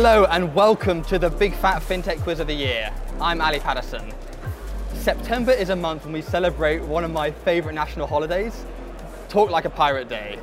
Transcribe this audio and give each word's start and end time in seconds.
Hello 0.00 0.26
and 0.26 0.54
welcome 0.54 1.02
to 1.06 1.18
the 1.18 1.28
Big 1.28 1.52
Fat 1.54 1.82
FinTech 1.82 2.22
Quiz 2.22 2.38
of 2.38 2.46
the 2.46 2.54
Year. 2.54 2.94
I'm 3.20 3.40
Ali 3.40 3.58
Paterson. 3.58 4.12
September 4.94 5.50
is 5.50 5.70
a 5.70 5.74
month 5.74 6.04
when 6.04 6.12
we 6.12 6.22
celebrate 6.22 6.80
one 6.82 7.02
of 7.02 7.10
my 7.10 7.32
favorite 7.32 7.72
national 7.72 8.06
holidays, 8.06 8.64
Talk 9.28 9.50
Like 9.50 9.64
a 9.64 9.70
Pirate 9.70 10.08
Day. 10.08 10.38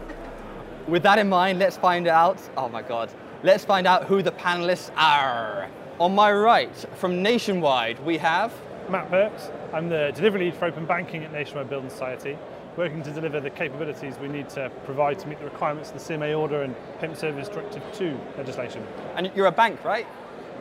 With 0.90 1.04
that 1.04 1.20
in 1.20 1.30
mind, 1.30 1.60
let's 1.60 1.78
find 1.78 2.06
out, 2.06 2.38
oh 2.58 2.68
my 2.68 2.82
God, 2.82 3.10
let's 3.44 3.64
find 3.64 3.88
out 3.88 4.04
who 4.04 4.22
the 4.22 4.34
panelists 4.34 4.92
are. 4.98 5.70
On 6.02 6.14
my 6.14 6.34
right, 6.34 6.76
from 6.98 7.24
Nationwide, 7.24 7.98
we 8.02 8.18
have 8.18 8.54
Matt 8.90 9.10
Perks. 9.10 9.52
I'm 9.72 9.88
the 9.88 10.12
delivery 10.14 10.52
lead 10.52 10.56
for 10.56 10.66
open 10.66 10.86
banking 10.86 11.24
at 11.24 11.32
Nationwide 11.32 11.70
Building 11.70 11.90
Society, 11.90 12.38
working 12.78 13.02
to 13.04 13.12
deliver 13.12 13.40
the 13.40 13.50
capabilities 13.50 14.16
we 14.22 14.28
need 14.28 14.50
to 14.50 14.70
provide 14.84 15.18
to 15.20 15.28
meet 15.28 15.40
the 15.40 15.46
requirements 15.46 15.92
of 15.92 15.96
the 15.96 16.14
CMA 16.14 16.38
order 16.38 16.64
and 16.64 16.76
Payment 17.00 17.18
Service 17.18 17.48
Directive 17.48 17.84
2 17.94 18.20
legislation. 18.38 18.86
And 19.16 19.32
you're 19.36 19.46
a 19.46 19.52
bank, 19.52 19.84
right? 19.84 20.06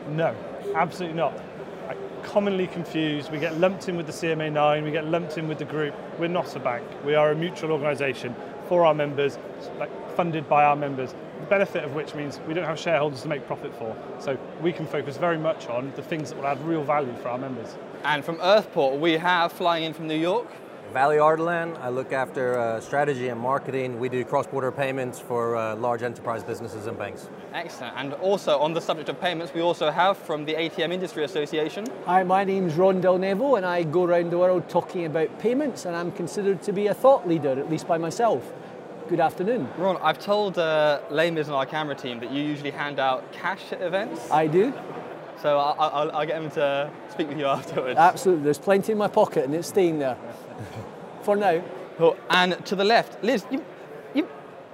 No, 0.08 0.34
absolutely 0.74 1.16
not. 1.16 1.38
I 1.88 1.96
commonly 2.22 2.66
confused. 2.66 3.32
We 3.32 3.38
get 3.38 3.58
lumped 3.58 3.88
in 3.88 3.96
with 3.96 4.06
the 4.06 4.12
CMA 4.12 4.52
9, 4.52 4.84
we 4.84 4.90
get 4.90 5.06
lumped 5.06 5.38
in 5.38 5.48
with 5.48 5.58
the 5.58 5.64
group. 5.64 5.94
We're 6.18 6.28
not 6.28 6.54
a 6.54 6.60
bank. 6.60 6.86
We 7.04 7.14
are 7.14 7.32
a 7.32 7.34
mutual 7.34 7.72
organisation 7.72 8.34
for 8.68 8.86
our 8.86 8.94
members, 8.94 9.38
funded 10.14 10.48
by 10.48 10.64
our 10.64 10.76
members. 10.76 11.14
The 11.40 11.46
benefit 11.46 11.84
of 11.84 11.94
which 11.94 12.14
means 12.14 12.40
we 12.46 12.54
don't 12.54 12.64
have 12.64 12.78
shareholders 12.78 13.22
to 13.22 13.28
make 13.28 13.46
profit 13.46 13.74
for. 13.74 13.94
So 14.18 14.38
we 14.62 14.72
can 14.72 14.86
focus 14.86 15.16
very 15.16 15.36
much 15.36 15.68
on 15.68 15.92
the 15.96 16.02
things 16.02 16.30
that 16.30 16.38
will 16.38 16.46
add 16.46 16.64
real 16.64 16.84
value 16.84 17.14
for 17.16 17.28
our 17.28 17.38
members. 17.38 17.76
And 18.04 18.24
from 18.24 18.36
Earthport, 18.36 18.98
we 19.00 19.12
have 19.14 19.52
flying 19.52 19.84
in 19.84 19.92
from 19.92 20.06
New 20.06 20.16
York. 20.16 20.46
Valli 20.94 21.16
Ardalan, 21.16 21.76
I 21.80 21.88
look 21.88 22.12
after 22.12 22.56
uh, 22.56 22.80
strategy 22.80 23.26
and 23.26 23.40
marketing. 23.40 23.98
We 23.98 24.08
do 24.08 24.24
cross-border 24.24 24.70
payments 24.70 25.18
for 25.18 25.56
uh, 25.56 25.74
large 25.74 26.04
enterprise 26.04 26.44
businesses 26.44 26.86
and 26.86 26.96
banks. 26.96 27.28
Excellent. 27.52 27.96
And 27.96 28.12
also 28.12 28.60
on 28.60 28.74
the 28.74 28.80
subject 28.80 29.08
of 29.08 29.20
payments, 29.20 29.52
we 29.52 29.60
also 29.60 29.90
have 29.90 30.16
from 30.16 30.44
the 30.44 30.54
ATM 30.54 30.92
Industry 30.92 31.24
Association. 31.24 31.84
Hi, 32.06 32.22
my 32.22 32.44
name's 32.44 32.76
Ron 32.76 33.02
Delnevo 33.02 33.56
and 33.56 33.66
I 33.66 33.82
go 33.82 34.04
around 34.04 34.30
the 34.30 34.38
world 34.38 34.68
talking 34.68 35.04
about 35.06 35.36
payments 35.40 35.84
and 35.84 35.96
I'm 35.96 36.12
considered 36.12 36.62
to 36.62 36.72
be 36.72 36.86
a 36.86 36.94
thought 36.94 37.26
leader, 37.26 37.58
at 37.58 37.68
least 37.68 37.88
by 37.88 37.98
myself. 37.98 38.52
Good 39.08 39.18
afternoon. 39.18 39.68
Ron, 39.76 39.96
I've 39.96 40.20
told 40.20 40.58
uh, 40.58 41.00
Lamers 41.10 41.46
and 41.46 41.54
our 41.54 41.66
camera 41.66 41.96
team 41.96 42.20
that 42.20 42.30
you 42.30 42.40
usually 42.40 42.70
hand 42.70 43.00
out 43.00 43.32
cash 43.32 43.72
at 43.72 43.82
events. 43.82 44.30
I 44.30 44.46
do. 44.46 44.72
So 45.42 45.58
I'll, 45.58 45.90
I'll, 45.92 46.16
I'll 46.18 46.26
get 46.26 46.40
him 46.40 46.50
to 46.52 46.88
speak 47.10 47.28
with 47.28 47.38
you 47.38 47.46
afterwards. 47.58 47.98
Absolutely. 47.98 48.44
There's 48.44 48.58
plenty 48.58 48.92
in 48.92 48.98
my 48.98 49.08
pocket 49.08 49.44
and 49.44 49.56
it's 49.56 49.66
staying 49.66 49.98
there. 49.98 50.16
For 51.24 51.36
now. 51.36 51.62
Cool. 51.96 52.16
And 52.28 52.64
to 52.66 52.76
the 52.76 52.84
left, 52.84 53.22
Liz, 53.24 53.44
you, 53.50 53.64
you, 54.14 54.28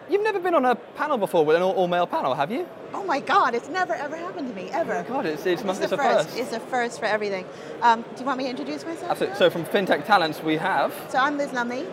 you've 0.09 0.23
never 0.23 0.41
been 0.41 0.55
on 0.55 0.65
a 0.65 0.75
panel 0.75 1.17
before 1.19 1.45
with 1.45 1.55
an 1.57 1.63
all, 1.63 1.73
all 1.75 1.87
male 1.87 2.07
panel, 2.07 2.35
have 2.35 2.51
you? 2.51 2.67
Oh 2.93 3.05
my 3.05 3.21
God, 3.21 3.55
it's 3.55 3.69
never 3.69 3.93
ever 3.95 4.17
happened 4.17 4.49
to 4.49 4.55
me, 4.55 4.69
ever. 4.73 4.97
Oh 4.97 5.05
God, 5.13 5.27
it's, 5.27 5.47
it's, 5.47 5.63
It's, 5.63 5.79
it's 5.81 5.93
a 5.93 5.97
first. 5.97 6.29
first. 6.31 6.39
It's 6.41 6.53
a 6.53 6.59
first 6.61 6.99
for 6.99 7.05
everything. 7.07 7.47
Um, 7.83 8.03
do 8.03 8.21
you 8.21 8.27
want 8.27 8.39
me 8.39 8.45
to 8.45 8.51
introduce 8.51 8.85
myself? 8.85 9.13
Absolutely. 9.13 9.39
So 9.39 9.49
from 9.51 9.65
FinTech 9.65 10.07
Talents, 10.07 10.43
we 10.43 10.57
have. 10.57 10.93
So 11.11 11.19
I'm 11.19 11.39
Liz 11.39 11.53
Lumley. 11.53 11.87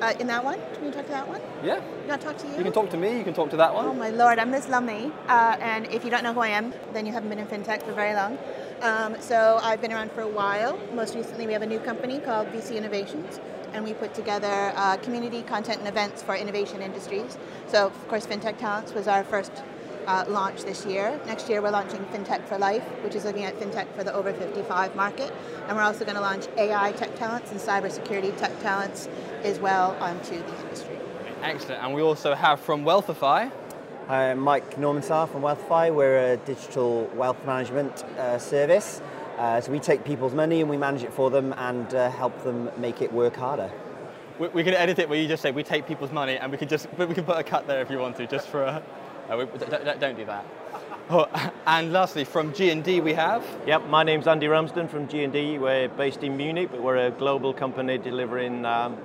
Uh, 0.00 0.14
in 0.18 0.26
that 0.28 0.42
one, 0.42 0.58
can 0.74 0.86
you 0.86 0.90
talk 0.90 1.04
to 1.04 1.10
that 1.12 1.28
one? 1.28 1.42
Yeah. 1.62 1.76
You 1.76 2.08
want 2.08 2.20
to 2.22 2.26
talk 2.26 2.38
to 2.38 2.46
you? 2.48 2.56
You 2.56 2.64
can 2.64 2.72
talk 2.72 2.88
to 2.90 2.96
me. 2.96 3.18
You 3.18 3.22
can 3.22 3.34
talk 3.34 3.50
to 3.50 3.56
that 3.58 3.70
Oh 3.72 3.88
one. 3.88 3.98
my 3.98 4.08
lord, 4.08 4.38
I'm 4.38 4.50
Liz 4.50 4.66
Lumley, 4.66 5.12
uh, 5.28 5.56
and 5.60 5.86
if 5.92 6.04
you 6.04 6.10
don't 6.10 6.24
know 6.24 6.32
who 6.32 6.40
I 6.40 6.48
am, 6.48 6.72
then 6.94 7.04
you 7.06 7.12
haven't 7.12 7.28
been 7.28 7.38
in 7.38 7.46
fintech 7.46 7.82
for 7.82 7.92
very 7.92 8.14
long. 8.14 8.38
Um, 8.80 9.14
so 9.20 9.60
I've 9.62 9.82
been 9.82 9.92
around 9.92 10.10
for 10.12 10.22
a 10.22 10.26
while. 10.28 10.78
Most 10.94 11.14
recently, 11.14 11.46
we 11.46 11.52
have 11.52 11.60
a 11.60 11.66
new 11.66 11.78
company 11.80 12.18
called 12.18 12.48
VC 12.48 12.76
Innovations, 12.76 13.38
and 13.72 13.84
we 13.84 13.94
put 13.94 14.14
together 14.14 14.72
uh, 14.76 14.96
community 14.98 15.42
content 15.42 15.78
and 15.78 15.88
events 15.88 16.22
for 16.22 16.34
innovation 16.34 16.82
industries. 16.82 17.38
So 17.68 17.86
of 17.86 18.08
course, 18.08 18.26
FinTech 18.26 18.58
Talents 18.58 18.92
was 18.92 19.08
our 19.08 19.24
first 19.24 19.52
uh, 20.06 20.24
launch 20.28 20.62
this 20.62 20.84
year. 20.86 21.20
Next 21.26 21.48
year, 21.48 21.62
we're 21.62 21.70
launching 21.70 22.04
FinTech 22.06 22.44
for 22.46 22.58
Life, 22.58 22.82
which 23.04 23.14
is 23.14 23.24
looking 23.24 23.44
at 23.44 23.58
FinTech 23.60 23.92
for 23.94 24.02
the 24.02 24.12
over 24.12 24.32
55 24.32 24.96
market, 24.96 25.32
and 25.68 25.76
we're 25.76 25.82
also 25.82 26.04
going 26.04 26.16
to 26.16 26.20
launch 26.20 26.46
AI 26.56 26.92
tech 26.92 27.14
talents 27.16 27.50
and 27.50 27.60
cybersecurity 27.60 28.36
tech 28.36 28.58
talents 28.60 29.08
as 29.42 29.58
well 29.58 29.96
onto 30.00 30.38
the 30.42 30.60
industry. 30.62 30.98
Excellent. 31.42 31.82
And 31.82 31.94
we 31.94 32.02
also 32.02 32.34
have 32.34 32.60
from 32.60 32.84
Wealthify. 32.84 33.52
Hi, 34.08 34.30
I'm 34.32 34.40
Mike 34.40 34.74
Normansel 34.76 35.30
from 35.30 35.42
Wealthify. 35.42 35.94
We're 35.94 36.32
a 36.32 36.36
digital 36.38 37.04
wealth 37.14 37.44
management 37.46 38.02
uh, 38.18 38.38
service. 38.38 39.00
Uh, 39.40 39.58
so 39.58 39.72
we 39.72 39.78
take 39.78 40.04
people's 40.04 40.34
money 40.34 40.60
and 40.60 40.68
we 40.68 40.76
manage 40.76 41.02
it 41.02 41.10
for 41.14 41.30
them 41.30 41.54
and 41.56 41.94
uh, 41.94 42.10
help 42.10 42.44
them 42.44 42.70
make 42.76 43.00
it 43.00 43.10
work 43.10 43.34
harder. 43.34 43.72
We, 44.38 44.48
we 44.48 44.62
can 44.62 44.74
edit 44.74 44.98
it 44.98 45.08
where 45.08 45.18
you 45.18 45.26
just 45.26 45.42
say 45.42 45.50
we 45.50 45.62
take 45.62 45.86
people's 45.86 46.12
money, 46.12 46.36
and 46.36 46.52
we 46.52 46.58
can 46.58 46.68
just 46.68 46.86
but 46.98 47.08
we 47.08 47.14
can 47.14 47.24
put 47.24 47.38
a 47.38 47.42
cut 47.42 47.66
there 47.66 47.80
if 47.80 47.88
you 47.88 47.98
want 47.98 48.16
to, 48.18 48.26
just 48.26 48.48
for 48.48 48.64
a. 48.64 48.82
Uh, 49.30 49.38
we, 49.38 49.46
don't, 49.58 49.70
don't- 49.84 50.00
don't 50.00 50.16
do 50.16 50.26
that. 50.26 50.44
Oh, 51.12 51.26
and 51.66 51.92
lastly, 51.92 52.22
from 52.22 52.52
G 52.54 52.70
and 52.70 52.84
D 52.84 53.00
we 53.00 53.14
have. 53.14 53.44
Yep, 53.66 53.86
my 53.86 54.04
name's 54.04 54.28
Andy 54.28 54.46
Ramsden 54.46 54.86
from 54.86 55.08
G&D. 55.08 55.58
We're 55.58 55.88
based 55.88 56.22
in 56.22 56.36
Munich, 56.36 56.68
but 56.70 56.80
we're 56.80 57.08
a 57.08 57.10
global 57.10 57.52
company 57.52 57.98
delivering 57.98 58.64
um, 58.64 58.96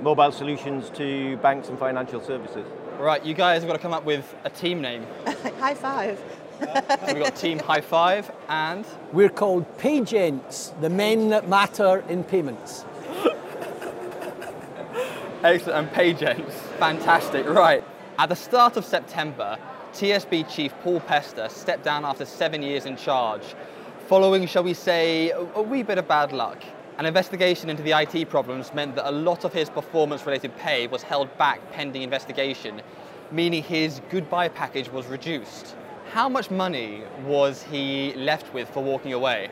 mobile 0.00 0.30
solutions 0.30 0.90
to 0.90 1.38
banks 1.38 1.68
and 1.68 1.76
financial 1.76 2.20
services. 2.20 2.64
Right, 3.00 3.24
you 3.24 3.32
guys 3.32 3.62
have 3.62 3.66
got 3.66 3.76
to 3.76 3.82
come 3.82 3.94
up 3.94 4.04
with 4.04 4.34
a 4.44 4.50
team 4.50 4.82
name. 4.82 5.06
High 5.58 5.72
five. 5.72 6.22
We've 6.60 7.18
got 7.18 7.34
Team 7.34 7.58
High 7.58 7.80
Five 7.80 8.30
and 8.50 8.84
We're 9.14 9.30
called 9.30 9.64
Pay-Gents, 9.78 10.74
the 10.82 10.90
men 10.90 11.30
that 11.30 11.48
matter 11.48 12.04
in 12.10 12.22
payments. 12.24 12.84
Excellent, 15.42 15.78
and 15.78 15.90
Pay-Gents. 15.92 16.54
Fantastic, 16.78 17.48
right. 17.48 17.82
At 18.18 18.28
the 18.28 18.36
start 18.36 18.76
of 18.76 18.84
September, 18.84 19.56
TSB 19.94 20.54
chief 20.54 20.74
Paul 20.82 21.00
Pester 21.00 21.48
stepped 21.48 21.84
down 21.84 22.04
after 22.04 22.26
seven 22.26 22.62
years 22.62 22.84
in 22.84 22.98
charge, 22.98 23.54
following, 24.08 24.46
shall 24.46 24.64
we 24.64 24.74
say, 24.74 25.30
a, 25.30 25.40
a 25.40 25.62
wee 25.62 25.82
bit 25.82 25.96
of 25.96 26.06
bad 26.06 26.32
luck. 26.32 26.62
An 26.98 27.06
investigation 27.06 27.70
into 27.70 27.82
the 27.82 27.92
IT 27.92 28.28
problems 28.28 28.74
meant 28.74 28.94
that 28.96 29.08
a 29.08 29.12
lot 29.12 29.44
of 29.44 29.52
his 29.52 29.70
performance 29.70 30.26
related 30.26 30.54
pay 30.56 30.86
was 30.86 31.02
held 31.02 31.36
back 31.38 31.72
pending 31.72 32.02
investigation, 32.02 32.82
meaning 33.30 33.62
his 33.62 34.02
goodbye 34.10 34.48
package 34.48 34.90
was 34.90 35.06
reduced. 35.06 35.76
How 36.12 36.28
much 36.28 36.50
money 36.50 37.02
was 37.24 37.62
he 37.62 38.12
left 38.14 38.52
with 38.52 38.68
for 38.68 38.82
walking 38.82 39.12
away? 39.12 39.48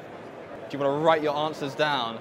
Do 0.69 0.77
you 0.77 0.85
want 0.85 1.01
to 1.01 1.05
write 1.05 1.23
your 1.23 1.37
answers 1.37 1.75
down? 1.75 2.19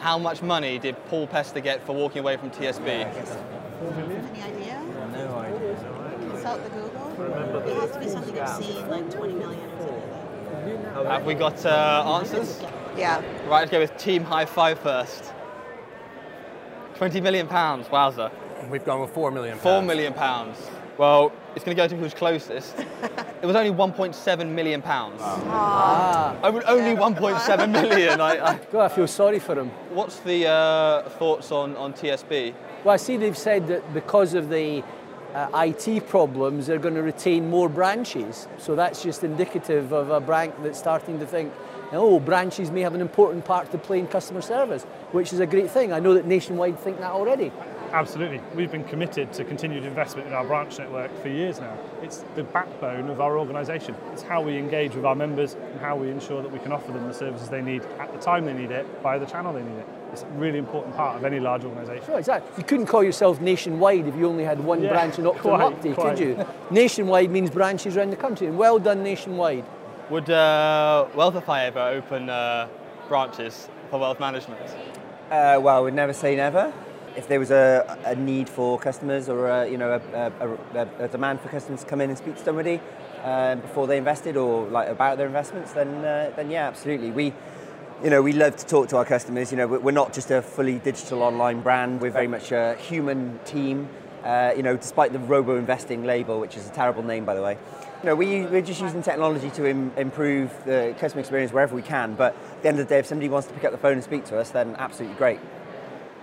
How 0.00 0.18
much 0.18 0.42
money 0.42 0.78
did 0.78 0.96
Paul 1.06 1.26
Pester 1.26 1.60
get 1.60 1.86
for 1.86 1.94
walking 1.94 2.18
away 2.18 2.36
from 2.36 2.50
TSB? 2.50 2.86
Any 2.86 4.42
idea? 4.42 4.82
No 5.12 5.38
idea. 5.38 6.28
Consult 6.30 6.64
the 6.64 6.70
Google. 6.70 7.62
It 7.66 7.76
has 7.76 7.90
to 7.92 7.98
be 8.00 8.08
something 8.08 8.38
obscene, 8.38 8.88
like 8.88 9.10
20 9.10 9.34
million 9.34 9.70
or 9.70 10.02
something 10.50 10.84
like 10.84 10.94
that. 10.94 11.06
Have 11.06 11.24
we 11.24 11.34
got 11.34 11.64
uh, 11.64 12.18
answers? 12.20 12.62
Yeah. 12.96 13.20
Right, 13.48 13.60
let's 13.60 13.70
go 13.70 13.80
with 13.80 13.96
Team 13.98 14.24
High 14.24 14.46
Five 14.46 14.78
first. 14.80 15.32
20 16.96 17.20
million 17.20 17.46
pounds, 17.46 17.88
wowza. 17.88 18.30
We've 18.70 18.84
gone 18.84 19.00
with 19.00 19.10
four 19.10 19.30
million. 19.30 19.58
Four 19.58 19.72
pounds. 19.72 19.86
million 19.86 20.14
pounds. 20.14 20.58
Well, 20.98 21.30
it's 21.54 21.64
going 21.64 21.76
to 21.76 21.82
go 21.82 21.86
to 21.86 21.96
who's 21.96 22.14
closest. 22.14 22.74
it 23.42 23.44
was 23.44 23.54
only 23.54 23.70
1.7 23.70 24.48
million 24.48 24.80
pounds. 24.80 25.20
Ah. 25.22 26.34
I 26.42 26.48
would 26.48 26.64
only 26.64 26.96
1.7 26.98 27.70
million. 27.70 28.20
I, 28.20 28.52
I, 28.52 28.58
God, 28.72 28.90
I 28.90 28.94
feel 28.94 29.06
sorry 29.06 29.38
for 29.38 29.58
him. 29.58 29.68
what's 29.90 30.20
the 30.20 30.46
uh, 30.48 31.08
thoughts 31.10 31.52
on, 31.52 31.76
on 31.76 31.92
TSB? 31.92 32.54
Well, 32.82 32.94
I 32.94 32.96
see 32.96 33.18
they've 33.18 33.36
said 33.36 33.66
that 33.68 33.92
because 33.92 34.32
of 34.32 34.48
the 34.48 34.82
uh, 35.34 35.66
IT 35.66 36.08
problems, 36.08 36.66
they're 36.66 36.78
going 36.78 36.94
to 36.94 37.02
retain 37.02 37.50
more 37.50 37.68
branches. 37.68 38.48
So 38.56 38.74
that's 38.74 39.02
just 39.02 39.22
indicative 39.22 39.92
of 39.92 40.08
a 40.08 40.20
bank 40.20 40.54
that's 40.62 40.78
starting 40.78 41.18
to 41.18 41.26
think, 41.26 41.52
oh, 41.92 42.20
branches 42.20 42.70
may 42.70 42.80
have 42.80 42.94
an 42.94 43.00
important 43.00 43.44
part 43.44 43.70
to 43.72 43.78
play 43.78 43.98
in 43.98 44.06
customer 44.06 44.40
service, 44.40 44.84
which 45.12 45.32
is 45.32 45.40
a 45.40 45.46
great 45.46 45.70
thing. 45.70 45.92
I 45.92 46.00
know 46.00 46.14
that 46.14 46.26
Nationwide 46.26 46.78
think 46.80 46.98
that 47.00 47.10
already. 47.12 47.52
Absolutely. 47.92 48.40
We've 48.54 48.70
been 48.70 48.84
committed 48.84 49.32
to 49.34 49.44
continued 49.44 49.84
investment 49.84 50.26
in 50.26 50.34
our 50.34 50.44
branch 50.44 50.78
network 50.78 51.10
for 51.22 51.28
years 51.28 51.60
now. 51.60 51.78
It's 52.02 52.24
the 52.34 52.42
backbone 52.42 53.08
of 53.08 53.20
our 53.20 53.38
organisation. 53.38 53.94
It's 54.12 54.22
how 54.22 54.42
we 54.42 54.56
engage 54.58 54.94
with 54.94 55.04
our 55.04 55.14
members 55.14 55.54
and 55.54 55.80
how 55.80 55.96
we 55.96 56.10
ensure 56.10 56.42
that 56.42 56.50
we 56.50 56.58
can 56.58 56.72
offer 56.72 56.90
them 56.92 57.06
the 57.06 57.14
services 57.14 57.48
they 57.48 57.62
need 57.62 57.82
at 58.00 58.12
the 58.12 58.18
time 58.18 58.44
they 58.44 58.52
need 58.52 58.72
it, 58.72 58.86
via 59.02 59.18
the 59.20 59.26
channel 59.26 59.52
they 59.52 59.62
need 59.62 59.78
it. 59.78 59.86
It's 60.12 60.22
a 60.22 60.26
really 60.30 60.58
important 60.58 60.96
part 60.96 61.16
of 61.16 61.24
any 61.24 61.38
large 61.38 61.64
organisation. 61.64 62.04
Sure, 62.04 62.18
exactly. 62.18 62.50
You 62.58 62.64
couldn't 62.64 62.86
call 62.86 63.04
yourself 63.04 63.40
nationwide 63.40 64.06
if 64.06 64.16
you 64.16 64.26
only 64.26 64.44
had 64.44 64.60
one 64.60 64.82
Yeah, 64.82 64.90
branch 64.90 65.18
in 65.18 65.26
Optimum 65.26 65.74
quite, 65.74 65.94
quite. 65.94 66.16
could 66.16 66.18
you? 66.18 66.46
Nationwide 66.70 67.30
means 67.30 67.50
branches 67.50 67.96
around 67.96 68.10
the 68.10 68.16
country, 68.16 68.46
and 68.46 68.58
well 68.58 68.78
done, 68.78 69.02
Nationwide. 69.02 69.64
Would 70.08 70.30
uh, 70.30 71.08
Wealthify 71.14 71.66
ever 71.66 71.80
open 71.80 72.30
uh, 72.30 72.68
branches 73.08 73.68
for 73.90 73.98
wealth 73.98 74.20
management? 74.20 74.60
Uh, 75.32 75.58
well, 75.60 75.82
we'd 75.82 75.94
never 75.94 76.12
say 76.12 76.36
never. 76.36 76.72
If 77.16 77.26
there 77.26 77.40
was 77.40 77.50
a, 77.50 77.98
a 78.04 78.14
need 78.14 78.48
for 78.48 78.78
customers 78.78 79.28
or 79.28 79.48
a, 79.48 79.68
you 79.68 79.76
know 79.76 80.00
a, 80.14 80.32
a, 80.74 80.88
a, 81.04 81.08
demand 81.08 81.40
for 81.40 81.48
customers 81.48 81.80
to 81.80 81.86
come 81.86 82.00
in 82.00 82.10
and 82.10 82.16
speak 82.16 82.36
to 82.36 82.44
somebody 82.44 82.80
um, 83.24 83.58
before 83.60 83.88
they 83.88 83.98
invested 83.98 84.36
or 84.36 84.68
like 84.68 84.88
about 84.88 85.16
their 85.18 85.26
investments, 85.26 85.72
then 85.72 85.88
uh, 86.04 86.30
then 86.36 86.50
yeah, 86.50 86.68
absolutely. 86.68 87.10
We 87.10 87.32
you 88.04 88.10
know 88.10 88.22
we 88.22 88.32
love 88.32 88.54
to 88.56 88.66
talk 88.66 88.88
to 88.90 88.98
our 88.98 89.04
customers. 89.04 89.50
You 89.50 89.58
know 89.58 89.66
we- 89.66 89.78
we're 89.78 89.90
not 89.90 90.12
just 90.12 90.30
a 90.30 90.40
fully 90.40 90.78
digital 90.78 91.24
online 91.24 91.62
brand. 91.62 92.00
We're 92.00 92.10
very 92.12 92.28
much 92.28 92.52
a 92.52 92.76
human 92.76 93.40
team. 93.44 93.88
Uh, 94.26 94.52
you 94.56 94.62
know, 94.64 94.76
despite 94.76 95.12
the 95.12 95.20
robo 95.20 95.56
investing 95.56 96.02
label, 96.02 96.40
which 96.40 96.56
is 96.56 96.66
a 96.66 96.72
terrible 96.72 97.04
name, 97.04 97.24
by 97.24 97.32
the 97.32 97.40
way. 97.40 97.56
You 98.02 98.06
know, 98.06 98.16
we, 98.16 98.44
we're 98.46 98.60
just 98.60 98.80
using 98.80 99.00
technology 99.00 99.50
to 99.50 99.68
Im- 99.68 99.92
improve 99.96 100.50
the 100.64 100.96
customer 100.98 101.20
experience 101.20 101.52
wherever 101.52 101.76
we 101.76 101.82
can. 101.82 102.14
But 102.14 102.34
at 102.34 102.62
the 102.62 102.68
end 102.68 102.80
of 102.80 102.88
the 102.88 102.92
day, 102.92 102.98
if 102.98 103.06
somebody 103.06 103.28
wants 103.28 103.46
to 103.46 103.54
pick 103.54 103.62
up 103.62 103.70
the 103.70 103.78
phone 103.78 103.92
and 103.92 104.02
speak 104.02 104.24
to 104.24 104.38
us, 104.40 104.50
then 104.50 104.74
absolutely 104.80 105.16
great. 105.16 105.38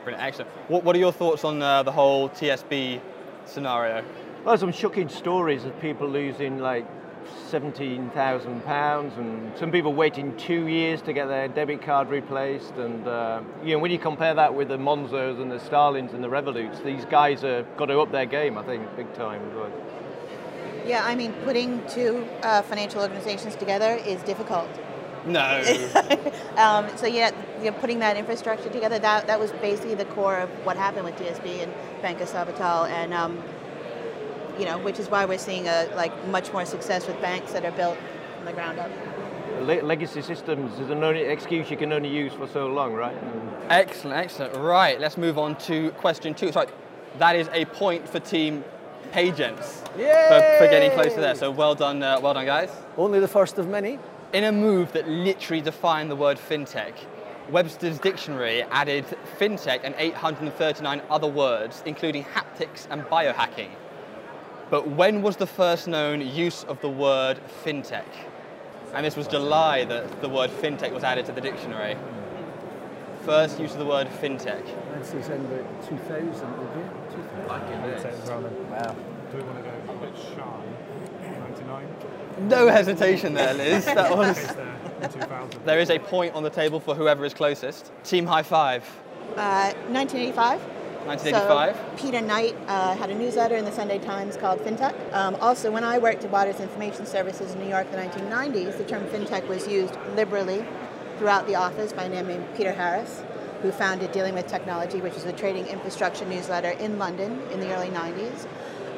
Brilliant, 0.04 0.22
excellent. 0.22 0.52
What, 0.68 0.84
what 0.84 0.98
are 0.98 1.00
your 1.00 1.14
thoughts 1.14 1.46
on 1.46 1.62
uh, 1.62 1.84
the 1.84 1.94
whole 1.94 2.28
TSB 2.32 3.00
scenario? 3.46 4.04
Well, 4.44 4.58
some 4.58 4.74
shocking 4.74 5.08
stories 5.08 5.64
of 5.64 5.80
people 5.80 6.10
losing 6.10 6.60
like 6.60 6.86
seventeen 7.50 8.10
thousand 8.12 8.64
pounds, 8.66 9.14
and 9.18 9.58
some 9.58 9.72
people 9.72 9.94
waiting 9.94 10.36
two 10.38 10.68
years 10.68 11.02
to 11.04 11.14
get 11.14 11.28
their 11.28 11.48
debit 11.48 11.82
card 11.82 12.10
replaced. 12.10 12.74
And 12.76 13.08
uh, 13.08 13.42
you 13.64 13.74
know, 13.74 13.80
when 13.80 13.92
you 13.92 14.00
compare 14.00 14.34
that 14.34 14.54
with 14.54 14.70
the 14.70 14.78
Monzos 14.78 15.42
and 15.42 15.52
the 15.52 15.60
Starlings 15.60 16.14
and 16.14 16.24
the 16.24 16.30
Revoluts, 16.30 16.84
these 16.84 17.06
guys 17.06 17.42
have 17.42 17.66
got 17.78 17.88
to 17.88 18.00
up 18.00 18.12
their 18.12 18.26
game. 18.26 18.58
I 18.58 18.64
think 18.64 18.84
big 18.96 19.14
time. 19.14 19.42
Yeah, 20.86 21.06
I 21.06 21.16
mean, 21.16 21.32
putting 21.46 21.82
two 21.88 22.28
uh, 22.42 22.62
financial 22.62 23.02
organizations 23.02 23.56
together 23.56 23.96
is 24.06 24.22
difficult. 24.24 24.68
No. 25.26 25.62
um, 26.58 26.90
so 26.98 27.08
yeah, 27.08 27.32
you're 27.62 27.74
putting 27.74 28.00
that 28.00 28.18
infrastructure 28.18 28.70
together. 28.70 29.00
That 29.00 29.28
that 29.28 29.40
was 29.40 29.52
basically 29.54 29.96
the 29.96 30.06
core 30.06 30.38
of 30.40 30.50
what 30.66 30.76
happened 30.76 31.06
with 31.06 31.16
TSB 31.16 31.64
and 31.64 31.74
Banco 32.02 32.26
Sabadell, 32.26 32.90
and 32.90 33.14
um, 33.14 33.42
you 34.60 34.66
know, 34.66 34.78
which 34.80 35.00
is 35.00 35.10
why 35.10 35.26
we're 35.26 35.38
seeing 35.38 35.68
a 35.68 35.90
like 35.96 36.28
much 36.28 36.52
more 36.54 36.66
success 36.66 37.08
with 37.08 37.20
banks 37.22 37.54
that 37.54 37.66
are 37.66 37.72
built 37.72 37.98
from 38.36 38.46
the 38.46 38.54
ground 38.54 38.80
up. 38.80 38.92
Le- 39.62 39.82
legacy 39.82 40.22
systems 40.22 40.80
is 40.80 40.90
an 40.90 41.04
only 41.04 41.22
excuse 41.22 41.70
you 41.72 41.78
can 41.78 41.94
only 41.94 42.10
use 42.10 42.34
for 42.34 42.48
so 42.48 42.68
long, 42.68 42.94
right? 42.94 43.16
excellent, 43.70 44.18
excellent. 44.18 44.56
Right, 44.56 45.00
let's 45.00 45.18
move 45.18 45.38
on 45.38 45.56
to 45.68 45.92
question 45.92 46.34
two. 46.34 46.52
Sorry, 46.52 46.68
that 47.18 47.36
is 47.36 47.50
a 47.54 47.66
point 47.66 48.08
for 48.08 48.20
Team 48.20 48.64
Pay-Gents 49.12 49.82
for, 49.82 50.58
for 50.58 50.68
getting 50.70 50.92
closer 50.92 51.22
there. 51.22 51.36
So 51.36 51.52
well 51.52 51.76
done, 51.76 52.02
uh, 52.02 52.20
well 52.22 52.34
done, 52.34 52.46
guys. 52.46 52.72
Only 52.98 53.20
the 53.20 53.28
first 53.28 53.58
of 53.58 53.68
many. 53.68 54.00
In 54.34 54.46
a 54.46 54.52
move 54.52 54.92
that 54.94 55.08
literally 55.08 55.62
defined 55.62 56.10
the 56.10 56.16
word 56.16 56.40
fintech, 56.40 56.94
Webster's 57.52 58.00
dictionary 58.00 58.64
added 58.64 59.06
fintech 59.40 59.82
and 59.84 59.94
839 59.98 61.02
other 61.10 61.28
words, 61.28 61.84
including 61.86 62.24
haptics 62.24 62.88
and 62.90 63.04
biohacking. 63.04 63.70
But 64.74 64.88
when 64.88 65.22
was 65.22 65.36
the 65.36 65.46
first 65.46 65.88
known 65.88 66.20
use 66.20 66.64
of 66.64 66.82
the 66.82 66.90
word 66.90 67.40
fintech? 67.64 68.08
And 68.96 69.06
this 69.06 69.16
was 69.16 69.28
July 69.28 69.86
that 69.86 70.20
the 70.20 70.28
word 70.28 70.50
fintech 70.50 70.92
was 70.92 71.04
added 71.04 71.28
to 71.28 71.32
the 71.32 71.42
dictionary. 71.42 71.96
First 73.24 73.60
use 73.60 73.74
of 73.74 73.78
the 73.78 73.86
word 73.86 74.08
fintech. 74.08 74.64
I'd 74.96 75.06
say 75.06 75.18
it's 75.20 75.28
2000, 75.28 75.38
would 75.86 76.32
you? 76.76 76.90
2000? 77.12 77.52
I'd 77.52 77.88
it's. 77.88 78.04
Wow. 78.72 78.96
Do 79.32 79.38
we 79.38 79.44
want 79.44 79.64
to 79.64 79.70
go 79.70 79.94
a 79.94 80.12
bit 80.12 80.18
shy? 80.18 80.64
99? 81.22 82.48
No 82.50 82.68
hesitation 82.68 83.36
there, 83.36 83.54
Liz. 83.54 83.86
That 83.86 84.18
was. 84.18 84.40
Is 84.40 84.56
there 84.56 84.76
in 85.04 85.10
2000? 85.12 85.66
There 85.66 85.80
is 85.80 85.92
a 85.92 86.00
point 86.00 86.34
on 86.34 86.42
the 86.42 86.50
table 86.50 86.80
for 86.80 86.96
whoever 86.96 87.26
is 87.26 87.36
closest. 87.36 87.92
Team 88.04 88.26
high 88.26 88.42
five. 88.42 88.84
Uh, 89.38 89.72
1985. 89.90 90.73
1985. 91.06 91.76
So 91.76 92.04
Peter 92.04 92.22
Knight 92.22 92.56
uh, 92.68 92.96
had 92.96 93.10
a 93.10 93.16
newsletter 93.16 93.56
in 93.56 93.66
the 93.66 93.72
Sunday 93.72 94.00
Times 94.00 94.38
called 94.38 94.60
FinTech. 94.60 95.14
Um, 95.14 95.36
also, 95.42 95.72
when 95.72 95.84
I 95.84 95.98
worked 95.98 96.24
at 96.24 96.32
Waters 96.32 96.60
Information 96.60 97.06
Services 97.06 97.54
in 97.54 97.60
New 97.60 97.70
York 97.70 97.88
in 97.88 97.92
the 97.94 97.98
1990s, 97.98 98.78
the 98.78 98.84
term 98.84 99.04
FinTech 99.06 99.48
was 99.48 99.68
used 99.68 99.96
liberally 100.16 100.66
throughout 101.18 101.48
the 101.48 101.56
office 101.56 101.94
by 101.94 102.06
a 102.06 102.10
man 102.10 102.28
named 102.28 102.46
Peter 102.56 102.72
Harris, 102.72 103.24
who 103.62 103.72
founded 103.72 104.12
Dealing 104.12 104.34
with 104.34 104.48
Technology, 104.48 105.00
which 105.02 105.14
is 105.16 105.26
a 105.26 105.34
trading 105.34 105.68
infrastructure 105.68 106.26
newsletter 106.26 106.72
in 106.72 106.98
London 106.98 107.42
in 107.52 107.60
the 107.60 107.74
early 107.74 107.90
90s. 107.90 108.48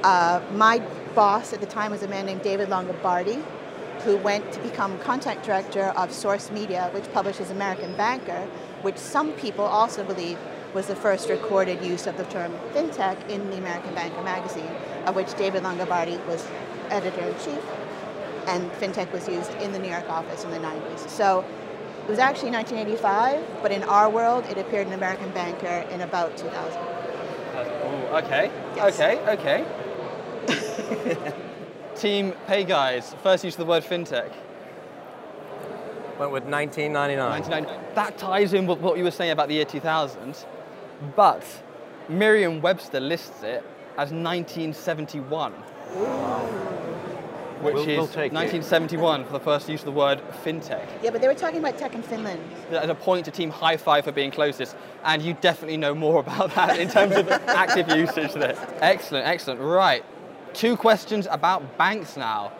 Uh, 0.03 0.41
my 0.53 0.79
boss 1.13 1.53
at 1.53 1.59
the 1.59 1.65
time 1.65 1.91
was 1.91 2.03
a 2.03 2.07
man 2.07 2.25
named 2.25 2.41
David 2.41 2.69
Longobardi, 2.69 3.43
who 4.01 4.17
went 4.17 4.51
to 4.51 4.59
become 4.59 4.99
content 4.99 5.41
director 5.43 5.85
of 5.97 6.11
Source 6.11 6.51
Media, 6.51 6.89
which 6.93 7.11
publishes 7.11 7.49
American 7.49 7.95
Banker, 7.95 8.47
which 8.81 8.97
some 8.97 9.31
people 9.33 9.65
also 9.65 10.03
believe 10.03 10.37
was 10.75 10.87
the 10.87 10.95
first 10.95 11.29
recorded 11.29 11.81
use 11.81 12.05
of 12.05 12.17
the 12.17 12.25
term 12.25 12.51
fintech 12.73 13.29
in 13.29 13.49
the 13.49 13.57
American 13.57 13.95
Banker 13.95 14.21
magazine, 14.21 14.69
of 15.05 15.15
which 15.15 15.33
David 15.35 15.63
Longobardi 15.63 16.23
was 16.27 16.45
editor 16.89 17.21
in 17.21 17.33
chief, 17.35 17.63
and 18.45 18.69
fintech 18.73 19.09
was 19.13 19.25
used 19.29 19.51
in 19.55 19.71
the 19.71 19.79
New 19.79 19.89
York 19.89 20.07
office 20.09 20.43
in 20.43 20.51
the 20.51 20.59
90s. 20.59 21.07
So 21.09 21.45
it 22.03 22.09
was 22.09 22.19
actually 22.19 22.51
1985, 22.51 23.61
but 23.61 23.71
in 23.71 23.83
our 23.83 24.09
world, 24.09 24.45
it 24.47 24.57
appeared 24.57 24.87
in 24.87 24.93
American 24.93 25.31
Banker 25.31 25.87
in 25.91 26.01
about 26.01 26.35
2000. 26.35 26.77
Uh, 26.77 27.63
ooh, 27.63 28.17
okay. 28.17 28.51
Yes. 28.75 28.99
Okay. 28.99 29.65
Okay. 30.49 31.33
Team 31.95 32.33
Pay 32.47 32.65
Guys. 32.65 33.15
First 33.23 33.45
use 33.45 33.53
of 33.53 33.59
the 33.59 33.65
word 33.65 33.83
fintech. 33.83 34.29
Went 36.19 36.31
with 36.31 36.43
1999. 36.43 37.41
99. 37.49 37.95
That 37.95 38.17
ties 38.17 38.53
in 38.53 38.67
with 38.67 38.79
what 38.79 38.97
you 38.97 39.05
were 39.05 39.11
saying 39.11 39.31
about 39.31 39.47
the 39.47 39.53
year 39.55 39.65
2000, 39.65 40.45
but 41.15 41.43
Merriam-Webster 42.09 42.99
lists 42.99 43.43
it 43.43 43.63
as 43.97 44.11
1971. 44.11 45.53
Which 47.61 47.73
We'll- 47.73 47.89
is 47.89 47.97
we'll 47.97 48.07
take 48.07 48.31
it. 48.31 48.33
1971 48.33 49.23
for 49.25 49.31
the 49.33 49.39
first 49.39 49.67
use 49.69 49.79
of 49.81 49.85
the 49.85 49.91
word 49.91 50.21
fintech. 50.43 50.81
Yeah, 51.01 51.09
but 51.09 51.21
they 51.21 51.27
were 51.27 51.33
talking 51.33 51.59
about 51.59 51.77
tech 51.77 51.95
in 51.95 52.03
Finland. 52.03 52.39
As 52.71 52.89
a 52.89 52.93
point 52.95 53.25
to 53.25 53.31
Team 53.31 53.49
High 53.49 53.77
Five 53.77 54.03
for 54.03 54.11
being 54.11 54.29
closest, 54.29 54.75
and 55.03 55.21
you 55.21 55.33
definitely 55.41 55.77
know 55.77 55.95
more 55.95 56.19
about 56.19 56.53
that 56.55 56.77
in 56.79 56.89
terms 56.89 57.15
of 57.15 57.29
active 57.47 57.87
usage 57.95 58.33
there. 58.33 58.55
Excellent, 58.81 59.25
excellent. 59.25 59.61
Right, 59.61 60.03
two 60.53 60.75
questions 60.77 61.27
about 61.31 61.77
banks 61.77 62.17
now. 62.17 62.51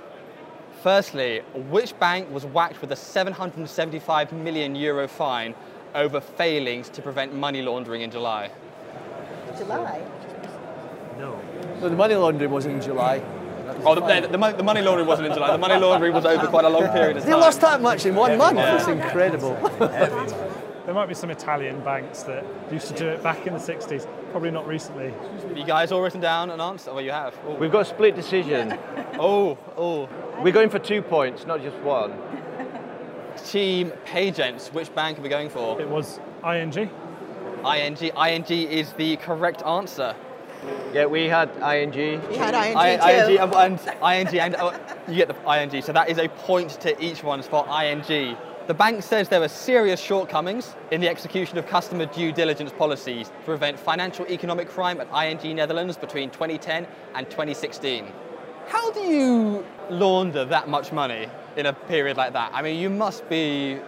Firstly, 0.82 1.42
which 1.70 1.98
bank 2.00 2.32
was 2.32 2.46
whacked 2.46 2.80
with 2.82 2.92
a 2.92 2.96
775 2.96 4.32
million 4.32 4.76
euro 4.76 5.08
fine 5.08 5.54
over 5.96 6.22
failings 6.22 6.90
to 6.90 7.02
prevent 7.02 7.34
money 7.34 7.62
laundering 7.62 8.02
in 8.02 8.12
July? 8.12 8.52
July. 9.58 10.06
No. 11.18 11.42
No, 11.82 11.90
the 11.90 11.96
money 11.96 12.16
laundering 12.16 12.52
was 12.52 12.66
in 12.66 12.82
July. 12.82 13.24
Oh, 13.84 13.96
the, 13.96 14.02
the, 14.02 14.28
the, 14.28 14.38
mon- 14.38 14.58
the 14.58 14.64
money 14.64 14.82
laundering 14.82 15.08
wasn't 15.08 15.28
in 15.30 15.34
July. 15.34 15.52
The 15.52 15.58
money 15.58 15.80
laundering 15.80 16.14
was 16.14 16.26
over 16.26 16.48
quite 16.48 16.66
a 16.66 16.70
long 16.70 16.88
period 16.90 17.18
of 17.18 17.26
They 17.26 17.34
lost 17.34 17.62
that 17.62 17.82
much 17.82 18.06
in 18.06 18.16
one 18.16 18.38
month. 18.38 18.60
It's 18.60 18.88
incredible. 18.88 19.56
There 20.86 20.94
might 20.94 21.08
be 21.08 21.16
some 21.16 21.32
Italian 21.32 21.84
banks 21.84 22.22
that 22.24 22.46
used 22.72 22.88
to 22.90 22.94
do 22.94 23.08
it 23.08 23.24
back 23.24 23.48
in 23.48 23.54
the 23.54 23.60
60s, 23.60 24.08
probably 24.30 24.52
not 24.52 24.68
recently. 24.68 25.12
You 25.56 25.66
guys 25.66 25.92
all 25.92 26.00
written 26.00 26.22
down 26.22 26.52
an 26.52 26.62
answer? 26.62 26.92
Well, 26.92 27.00
oh, 27.00 27.02
you 27.02 27.10
have. 27.10 27.36
Oh, 27.48 27.56
We've 27.56 27.72
got 27.72 27.82
a 27.82 27.86
split 27.86 28.16
decision. 28.16 28.78
oh. 29.20 29.58
oh. 29.76 30.08
We're 30.44 30.54
going 30.54 30.70
for 30.70 30.78
two 30.78 31.02
points, 31.02 31.48
not 31.48 31.64
just 31.64 31.76
one. 31.78 32.12
Team 33.46 33.94
Pay-Gents, 34.06 34.74
which 34.74 34.94
bank 34.94 35.20
are 35.20 35.22
we 35.22 35.30
going 35.30 35.50
for? 35.50 35.80
It 35.80 35.88
was 35.88 36.20
ING. 36.44 36.74
ING. 36.74 37.98
ING 37.98 38.70
is 38.70 38.94
the 38.94 39.18
correct 39.18 39.64
answer. 39.64 40.16
Yeah, 40.94 41.06
we 41.06 41.28
had 41.28 41.50
ING. 41.58 42.22
We 42.30 42.38
had 42.38 42.56
ING 42.56 42.78
I, 42.78 42.96
too. 43.28 43.34
ING 43.34 43.40
and, 43.40 43.80
and 44.02 44.34
ING 44.34 44.40
and 44.40 44.56
oh, 44.58 44.80
you 45.08 45.16
get 45.16 45.28
the 45.28 45.52
ING. 45.52 45.82
So 45.82 45.94
that 45.94 46.10
is 46.10 46.18
a 46.18 46.28
point 46.28 46.72
to 46.82 47.04
each 47.04 47.24
one 47.24 47.44
for 47.44 47.66
ING. 47.82 48.38
The 48.68 48.74
bank 48.74 49.04
says 49.04 49.30
there 49.30 49.42
were 49.42 49.48
serious 49.48 50.00
shortcomings 50.00 50.76
in 50.90 51.00
the 51.00 51.08
execution 51.08 51.60
of 51.60 51.68
customer 51.68 52.08
due 52.08 52.32
diligence 52.32 52.72
policies 52.72 53.28
to 53.28 53.36
prevent 53.46 53.80
financial 53.80 54.26
economic 54.26 54.70
crime 54.70 55.00
at 55.00 55.08
ING 55.14 55.56
Netherlands 55.56 55.98
between 55.98 56.32
2010 56.32 56.88
and 57.14 57.30
2016. 57.30 58.12
How 58.68 58.92
do 58.92 59.02
you 59.02 59.66
launder 59.90 60.46
that 60.46 60.68
much 60.68 60.92
money 60.92 61.28
in 61.56 61.66
a 61.66 61.74
period 61.74 62.18
like 62.18 62.34
that? 62.34 62.52
I 62.54 62.62
mean, 62.62 62.80
you 62.80 62.90
must 62.90 63.28
be 63.30 63.80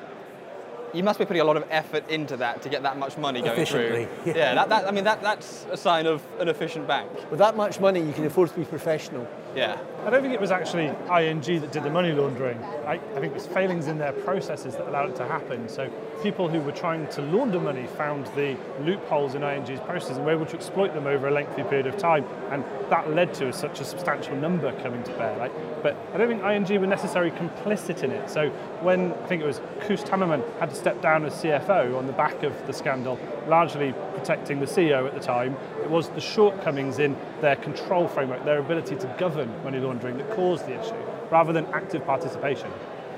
you 0.93 1.03
must 1.03 1.19
be 1.19 1.25
putting 1.25 1.41
a 1.41 1.45
lot 1.45 1.57
of 1.57 1.65
effort 1.69 2.09
into 2.09 2.37
that 2.37 2.61
to 2.61 2.69
get 2.69 2.83
that 2.83 2.97
much 2.97 3.17
money 3.17 3.41
going 3.41 3.53
Efficiently, 3.53 4.05
through. 4.23 4.33
yeah. 4.33 4.37
Yeah, 4.37 4.55
that, 4.55 4.69
that, 4.69 4.87
I 4.87 4.91
mean 4.91 5.03
that, 5.03 5.21
that's 5.21 5.65
a 5.71 5.77
sign 5.77 6.05
of 6.05 6.23
an 6.39 6.47
efficient 6.47 6.87
bank. 6.87 7.09
With 7.29 7.39
that 7.39 7.55
much 7.57 7.79
money, 7.79 8.01
you 8.01 8.13
can 8.13 8.25
afford 8.25 8.49
to 8.49 8.55
be 8.55 8.65
professional. 8.65 9.27
Yeah. 9.55 9.77
I 10.05 10.09
don't 10.09 10.21
think 10.21 10.33
it 10.33 10.39
was 10.39 10.51
actually 10.51 10.85
ING 10.85 11.41
that 11.61 11.71
did 11.71 11.83
the 11.83 11.89
money 11.89 12.13
laundering. 12.13 12.63
I, 12.85 12.93
I 12.93 13.19
think 13.19 13.25
it 13.25 13.33
was 13.33 13.47
failings 13.47 13.87
in 13.87 13.97
their 13.97 14.13
processes 14.13 14.75
that 14.75 14.87
allowed 14.87 15.09
it 15.09 15.15
to 15.17 15.27
happen. 15.27 15.67
So 15.67 15.89
people 16.21 16.47
who 16.47 16.61
were 16.61 16.71
trying 16.71 17.07
to 17.09 17.21
launder 17.23 17.59
money 17.59 17.87
found 17.97 18.27
the 18.27 18.55
loopholes 18.81 19.35
in 19.35 19.43
ING's 19.43 19.79
processes 19.81 20.17
and 20.17 20.25
were 20.25 20.31
able 20.31 20.45
to 20.45 20.55
exploit 20.55 20.93
them 20.93 21.07
over 21.07 21.27
a 21.27 21.31
lengthy 21.31 21.63
period 21.63 21.87
of 21.87 21.97
time. 21.97 22.23
And 22.51 22.63
that 22.89 23.09
led 23.13 23.33
to 23.35 23.51
such 23.51 23.81
a 23.81 23.83
substantial 23.85 24.35
number 24.35 24.71
coming 24.81 25.03
to 25.03 25.11
bear. 25.13 25.35
Right? 25.37 25.51
But 25.83 25.97
I 26.13 26.17
don't 26.17 26.29
think 26.29 26.69
ING 26.69 26.79
were 26.79 26.87
necessarily 26.87 27.31
complicit 27.31 28.03
in 28.03 28.11
it. 28.11 28.29
So 28.29 28.49
when 28.81 29.11
I 29.13 29.25
think 29.27 29.41
it 29.41 29.45
was 29.45 29.59
Koos 29.81 30.03
Timmerman 30.03 30.43
had 30.59 30.69
to 30.69 30.75
step 30.77 31.01
down 31.01 31.25
as 31.25 31.33
CFO 31.33 31.97
on 31.97 32.07
the 32.07 32.13
back 32.13 32.43
of 32.43 32.53
the 32.67 32.73
scandal, 32.73 33.19
largely 33.47 33.93
protecting 34.15 34.59
the 34.59 34.65
CEO 34.65 35.07
at 35.07 35.13
the 35.13 35.19
time, 35.19 35.55
it 35.81 35.89
was 35.89 36.09
the 36.09 36.21
shortcomings 36.21 36.99
in 36.99 37.17
their 37.41 37.55
control 37.55 38.07
framework, 38.07 38.43
their 38.45 38.59
ability 38.59 38.95
to 38.95 39.15
govern 39.17 39.51
money 39.63 39.79
laundering 39.79 40.17
that 40.17 40.29
caused 40.31 40.65
the 40.65 40.79
issue, 40.79 41.03
rather 41.31 41.51
than 41.53 41.65
active 41.67 42.05
participation. 42.05 42.69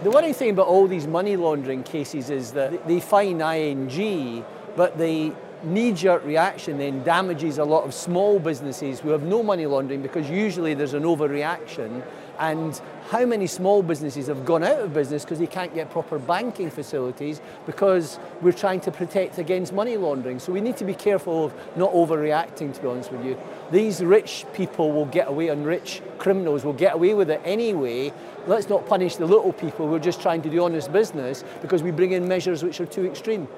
The 0.03 0.11
worrying 0.11 0.33
thing 0.33 0.51
about 0.51 0.67
all 0.67 0.87
these 0.87 1.07
money 1.07 1.35
laundering 1.35 1.83
cases 1.83 2.29
is 2.29 2.53
that 2.53 2.87
they 2.87 2.99
fine 2.99 3.41
ING, 3.41 4.45
but 4.75 4.97
they 4.97 5.33
knee-jerk 5.63 6.23
reaction 6.25 6.77
then 6.77 7.03
damages 7.03 7.57
a 7.57 7.63
lot 7.63 7.83
of 7.83 7.93
small 7.93 8.39
businesses 8.39 8.99
who 8.99 9.09
have 9.09 9.23
no 9.23 9.43
money 9.43 9.65
laundering 9.65 10.01
because 10.01 10.29
usually 10.29 10.73
there's 10.73 10.93
an 10.93 11.03
overreaction 11.03 12.03
and 12.39 12.81
how 13.09 13.25
many 13.25 13.47
small 13.47 13.83
businesses 13.83 14.27
have 14.27 14.45
gone 14.45 14.63
out 14.63 14.79
of 14.79 14.93
business 14.93 15.23
because 15.25 15.39
they 15.39 15.47
can't 15.47 15.73
get 15.73 15.89
proper 15.89 16.17
banking 16.17 16.69
facilities 16.69 17.41
because 17.65 18.17
we're 18.41 18.53
trying 18.53 18.79
to 18.79 18.91
protect 18.91 19.37
against 19.37 19.73
money 19.73 19.97
laundering. 19.97 20.39
So 20.39 20.53
we 20.53 20.61
need 20.61 20.77
to 20.77 20.85
be 20.85 20.93
careful 20.93 21.45
of 21.45 21.53
not 21.75 21.91
overreacting, 21.91 22.73
to 22.73 22.81
be 22.81 22.87
honest 22.87 23.11
with 23.11 23.25
you. 23.25 23.37
These 23.71 24.01
rich 24.01 24.45
people 24.53 24.91
will 24.93 25.07
get 25.07 25.27
away, 25.27 25.49
and 25.49 25.65
rich 25.65 26.01
criminals 26.17 26.63
will 26.63 26.73
get 26.73 26.95
away 26.95 27.13
with 27.13 27.29
it 27.29 27.41
anyway. 27.43 28.13
Let's 28.47 28.69
not 28.69 28.87
punish 28.87 29.17
the 29.17 29.25
little 29.25 29.51
people 29.51 29.87
who 29.87 29.95
are 29.95 29.99
just 29.99 30.21
trying 30.21 30.41
to 30.43 30.49
do 30.49 30.63
honest 30.63 30.93
business 30.93 31.43
because 31.61 31.83
we 31.83 31.91
bring 31.91 32.13
in 32.13 32.27
measures 32.27 32.63
which 32.63 32.79
are 32.79 32.85
too 32.85 33.05
extreme. 33.05 33.49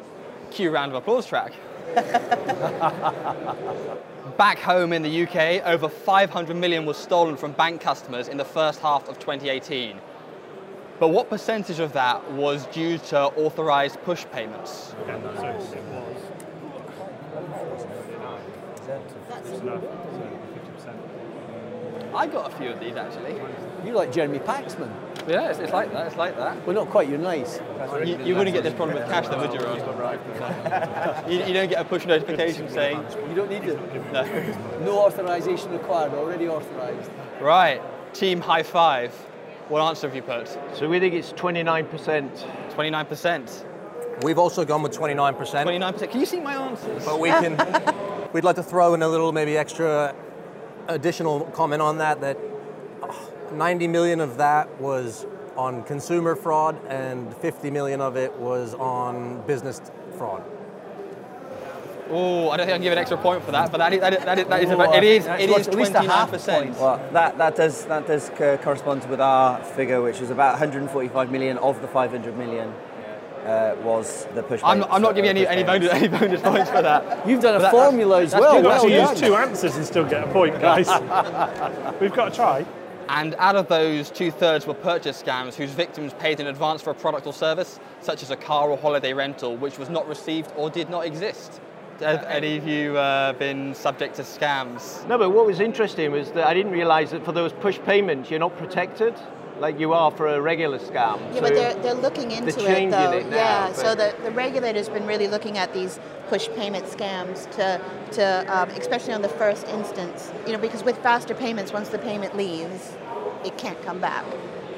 Cue 0.50 0.72
round 0.72 0.92
of 0.92 0.96
applause 0.96 1.26
track. 1.28 1.54
Back 4.38 4.60
home 4.60 4.94
in 4.94 5.02
the 5.02 5.24
UK, 5.24 5.66
over 5.66 5.90
500 5.90 6.56
million 6.56 6.86
was 6.86 6.98
stolen 6.98 7.36
from 7.36 7.52
bank 7.54 7.82
customers 7.82 8.28
in 8.28 8.38
the 8.38 8.46
first 8.46 8.80
half 8.80 9.08
of 9.10 9.18
2018. 9.20 10.00
But 11.00 11.10
what 11.10 11.30
percentage 11.30 11.80
of 11.80 11.94
that 11.94 12.32
was 12.32 12.66
due 12.68 12.98
to 12.98 13.20
authorized 13.20 14.02
push 14.04 14.26
payments? 14.32 14.94
Okay, 15.02 15.20
so 15.34 15.48
it 15.48 15.84
was. 15.86 16.18
Enough. 19.62 20.31
So 22.12 22.18
50%. 22.18 22.20
I 22.20 22.28
got 22.28 22.54
a 22.54 22.56
few 22.58 22.70
of 22.70 22.80
these 22.80 22.96
actually. 22.96 23.36
You're 23.86 23.96
like 23.96 24.12
Jeremy 24.12 24.40
Paxman. 24.40 24.92
Yeah, 25.28 25.50
it's, 25.50 25.60
it's 25.60 25.74
like 25.74 25.92
that. 25.94 26.08
It's 26.08 26.16
like 26.16 26.36
that. 26.38 26.66
Well, 26.66 26.76
not 26.76 26.90
quite, 26.90 27.08
you're 27.10 27.18
nice. 27.18 27.60
You, 28.06 28.18
you 28.24 28.36
wouldn't 28.36 28.54
get 28.56 28.64
this 28.64 28.74
problem 28.74 28.98
with 28.98 29.08
cash, 29.08 29.28
though, 29.28 29.40
would 29.40 29.54
you, 29.54 29.60
Ron? 29.60 31.32
you, 31.32 31.44
you 31.46 31.54
don't 31.54 31.70
get 31.70 31.80
a 31.80 31.84
push 31.84 32.06
notification 32.06 32.70
saying 32.70 33.04
You 33.30 33.36
don't 33.36 33.50
need 33.50 33.64
it. 33.64 33.80
no. 34.12 34.84
No 34.84 35.00
authorization 35.00 35.72
required, 35.72 36.14
already 36.14 36.48
authorized. 36.48 37.12
Right, 37.40 37.82
team 38.14 38.42
high 38.42 38.64
five. 38.64 39.14
What 39.70 39.82
answer 39.82 40.08
have 40.08 40.16
you 40.16 40.22
put? 40.22 40.48
So 40.74 40.90
we 40.90 41.00
think 41.00 41.14
it's 41.14 41.32
29%. 41.34 42.46
29%. 42.74 43.66
We've 44.24 44.38
also 44.38 44.66
gone 44.66 44.84
with 44.84 44.92
29%. 44.92 45.38
29%. 45.38 46.12
Can 46.12 46.20
you 46.20 46.26
see 46.26 46.40
my 46.40 46.56
answers? 46.56 47.06
But 47.06 47.20
we 47.20 47.30
can, 47.30 47.56
we'd 48.34 48.44
like 48.44 48.58
to 48.58 48.64
throw 48.64 48.94
in 48.94 49.02
a 49.02 49.08
little 49.08 49.32
maybe 49.32 49.58
extra 49.58 50.14
additional 50.94 51.42
comment 51.54 51.82
on 51.82 51.98
that, 51.98 52.22
that 52.22 52.38
uh, 53.02 53.14
90 53.54 53.88
million 53.88 54.20
of 54.20 54.38
that 54.38 54.80
was 54.80 55.26
on 55.58 55.84
consumer 55.84 56.36
fraud 56.36 56.80
and 56.88 57.36
50 57.38 57.72
million 57.72 58.02
of 58.02 58.16
it 58.16 58.34
was 58.38 58.74
on 58.76 59.46
business 59.46 59.82
fraud. 60.18 60.44
Oh, 62.10 62.50
I 62.50 62.58
don't 62.58 62.66
think 62.66 62.74
I 62.74 62.78
can 62.78 62.82
give 62.82 62.92
an 62.92 63.00
extra 63.00 63.18
point 63.18 63.44
for 63.44 63.52
that, 63.52 63.72
but 63.72 63.78
that 63.78 63.94
is, 63.94 64.02
that 64.02 64.14
is, 64.14 64.26
that 64.26 64.40
is, 64.40 64.48
that 64.48 64.64
is 64.64 64.70
about, 64.70 64.96
it 64.96 65.04
is, 65.04 65.26
it 65.28 65.50
is 65.50 65.68
At 65.68 65.76
least 65.76 65.94
a 65.94 66.02
half 66.02 66.30
29%. 66.32 66.78
Well, 66.78 67.10
that, 67.14 67.38
that 67.38 67.56
does 67.56 67.86
that 67.86 68.06
does 68.06 68.30
co- 68.36 68.58
correspond 68.58 69.10
with 69.10 69.22
our 69.22 69.64
figure, 69.64 70.02
which 70.02 70.20
was 70.20 70.30
about 70.30 70.52
145 70.52 71.32
million 71.32 71.58
of 71.60 71.82
the 71.82 71.88
500 71.88 72.38
million 72.38 72.74
uh, 73.46 73.76
was 73.84 74.26
the 74.36 74.44
push. 74.44 74.62
I'm 74.64 74.80
not, 74.80 74.92
I'm 74.92 75.02
not 75.02 75.16
payments, 75.16 75.40
giving 75.40 75.48
any, 75.48 75.62
any, 75.62 75.64
bonus, 75.64 75.90
any 75.94 76.08
bonus 76.08 76.42
points 76.42 76.70
for 76.70 76.82
that. 76.82 77.28
You've 77.28 77.42
done 77.42 77.56
a 77.56 77.60
that- 77.60 77.72
formula 77.72 78.22
as 78.22 78.32
that's 78.32 78.42
well. 78.42 78.58
You've 78.58 78.72
actually 78.72 78.92
done. 78.92 79.10
used 79.10 79.24
two 79.24 79.36
answers 79.36 79.76
and 79.76 79.86
still 79.86 80.06
get 80.06 80.28
a 80.28 80.32
point, 80.32 80.60
guys. 80.60 80.88
We've 82.02 82.14
got 82.14 82.30
to 82.30 82.36
try. 82.36 82.66
And 83.10 83.36
out 83.40 83.58
of 83.58 83.68
those, 83.68 84.10
two 84.10 84.32
thirds 84.32 84.66
were 84.66 84.74
purchase 84.74 85.22
scams 85.22 85.56
whose 85.56 85.72
victims 85.72 86.14
paid 86.14 86.40
in 86.40 86.48
advance 86.48 86.82
for 86.82 86.92
a 86.92 86.96
product 86.96 87.28
or 87.28 87.34
service, 87.34 87.80
such 88.00 88.24
as 88.24 88.32
a 88.32 88.38
car 88.38 88.70
or 88.70 88.78
holiday 88.78 89.12
rental, 89.12 89.58
which 89.58 89.78
was 89.78 89.90
not 89.90 90.08
received 90.08 90.52
or 90.56 90.70
did 90.70 90.90
not 90.90 91.06
exist. 91.06 91.60
Have 92.00 92.24
any 92.24 92.58
of 92.58 92.66
you 92.66 92.98
uh, 92.98 93.34
been 93.34 93.76
subject 93.76 94.16
to 94.16 94.24
scams? 94.24 95.06
No, 95.08 95.18
but 95.18 95.32
what 95.32 95.46
was 95.46 95.60
interesting 95.60 96.12
was 96.12 96.32
that 96.32 96.48
I 96.48 96.54
didn't 96.54 96.72
realize 96.72 97.12
that 97.12 97.24
for 97.26 97.32
those 97.32 97.54
push 97.54 97.80
payments, 97.80 98.32
you're 98.32 98.40
not 98.40 98.58
protected 98.58 99.14
like 99.62 99.80
you 99.80 99.94
are 99.94 100.12
for 100.12 100.28
a 100.28 100.42
regular 100.42 100.80
scam. 100.80 101.20
Yeah, 101.20 101.34
So- 101.36 101.42
but 101.42 101.54
they're, 101.54 101.74
they're 101.76 101.94
looking 101.94 102.32
into 102.32 102.50
it 102.50 102.58
changing 102.58 102.90
though. 102.90 103.12
it 103.14 103.28
now, 103.30 103.36
yeah, 103.36 103.74
so 103.74 103.96
the, 103.96 104.14
the 104.24 104.32
regulator's 104.32 104.90
been 104.90 105.06
really 105.06 105.28
looking 105.28 105.58
at 105.58 105.74
these 105.74 106.00
push 106.28 106.50
payment 106.56 106.86
scams 106.86 107.50
to, 107.52 107.80
to 108.14 108.46
um, 108.56 108.70
especially 108.72 109.14
on 109.14 109.22
the 109.22 109.30
first 109.30 109.68
instance, 109.68 110.32
you 110.46 110.52
know, 110.54 110.58
because 110.60 110.84
with 110.84 110.98
faster 110.98 111.36
payments, 111.36 111.72
once 111.72 111.90
the 111.90 112.00
payment 112.00 112.36
leaves, 112.36 112.98
it 113.46 113.58
can't 113.58 113.82
come 113.84 114.00
back. 114.00 114.26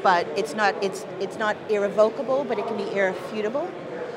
But 0.03 0.27
it's 0.37 0.53
not, 0.53 0.75
it's, 0.83 1.05
it's 1.21 1.37
not 1.37 1.55
irrevocable, 1.69 2.43
but 2.43 2.59
it 2.59 2.67
can 2.67 2.75
be 2.75 2.91
irrefutable. 2.91 3.71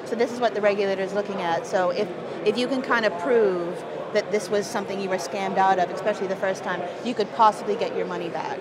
So 0.04 0.16
this 0.16 0.32
is 0.32 0.40
what 0.40 0.54
the 0.54 0.60
regulator 0.60 1.02
is 1.02 1.12
looking 1.14 1.42
at. 1.42 1.64
So 1.66 1.90
if, 1.90 2.08
if 2.44 2.58
you 2.58 2.66
can 2.66 2.82
kind 2.82 3.04
of 3.04 3.16
prove 3.20 3.84
that 4.12 4.30
this 4.32 4.48
was 4.48 4.66
something 4.66 5.00
you 5.00 5.08
were 5.08 5.16
scammed 5.16 5.58
out 5.58 5.78
of, 5.78 5.90
especially 5.90 6.26
the 6.26 6.36
first 6.36 6.64
time, 6.64 6.80
you 7.04 7.14
could 7.14 7.32
possibly 7.34 7.76
get 7.76 7.96
your 7.96 8.06
money 8.06 8.28
back. 8.28 8.58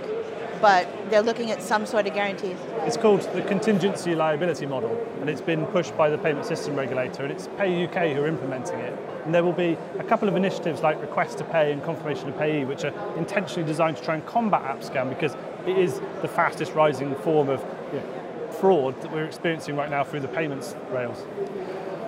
But 0.61 0.87
they're 1.09 1.21
looking 1.21 1.51
at 1.51 1.61
some 1.61 1.85
sort 1.85 2.07
of 2.07 2.13
guarantees. 2.13 2.57
It's 2.81 2.97
called 2.97 3.21
the 3.33 3.41
contingency 3.41 4.15
liability 4.15 4.65
model, 4.65 4.95
and 5.21 5.29
it's 5.29 5.41
been 5.41 5.65
pushed 5.67 5.95
by 5.97 6.09
the 6.09 6.17
payment 6.17 6.45
system 6.45 6.75
regulator, 6.75 7.23
and 7.23 7.31
it's 7.31 7.47
Pay 7.57 7.85
UK 7.85 8.15
who 8.15 8.23
are 8.23 8.27
implementing 8.27 8.79
it. 8.79 8.97
And 9.25 9.33
there 9.33 9.43
will 9.43 9.53
be 9.53 9.77
a 9.99 10.03
couple 10.03 10.27
of 10.27 10.35
initiatives 10.35 10.81
like 10.81 10.99
Request 11.01 11.39
to 11.39 11.43
Pay 11.43 11.71
and 11.71 11.83
Confirmation 11.83 12.29
of 12.29 12.37
Payee, 12.37 12.65
which 12.65 12.83
are 12.83 12.93
intentionally 13.17 13.67
designed 13.67 13.97
to 13.97 14.03
try 14.03 14.15
and 14.15 14.25
combat 14.25 14.61
app 14.63 14.81
scam 14.81 15.09
because 15.09 15.35
it 15.65 15.77
is 15.77 15.99
the 16.21 16.27
fastest 16.27 16.73
rising 16.73 17.13
form 17.15 17.49
of 17.49 17.59
you 17.91 17.99
know, 17.99 18.51
fraud 18.59 18.99
that 19.01 19.11
we're 19.11 19.25
experiencing 19.25 19.75
right 19.75 19.89
now 19.89 20.03
through 20.03 20.19
the 20.21 20.27
payments 20.27 20.75
rails. 20.91 21.25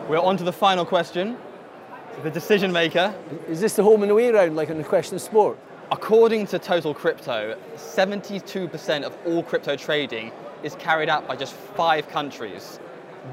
We're 0.08 0.20
on 0.20 0.38
to 0.38 0.44
the 0.44 0.54
final 0.54 0.86
question. 0.86 1.38
The 2.24 2.32
decision 2.32 2.72
maker. 2.72 3.14
Is 3.48 3.62
this 3.62 3.76
the 3.76 3.84
home 3.84 4.02
and 4.04 4.12
away 4.12 4.32
round 4.32 4.56
like 4.56 4.70
on 4.70 4.78
the 4.78 4.84
question 4.84 5.16
of 5.16 5.22
sport? 5.22 5.58
According 5.90 6.48
to 6.48 6.60
Total 6.60 6.94
Crypto, 6.94 7.58
72% 7.76 9.04
of 9.04 9.18
all 9.26 9.42
crypto 9.42 9.78
trading 9.78 10.34
is 10.62 10.76
carried 10.76 11.08
out 11.08 11.26
by 11.28 11.38
just 11.38 11.54
five 11.54 12.10
countries. 12.10 12.80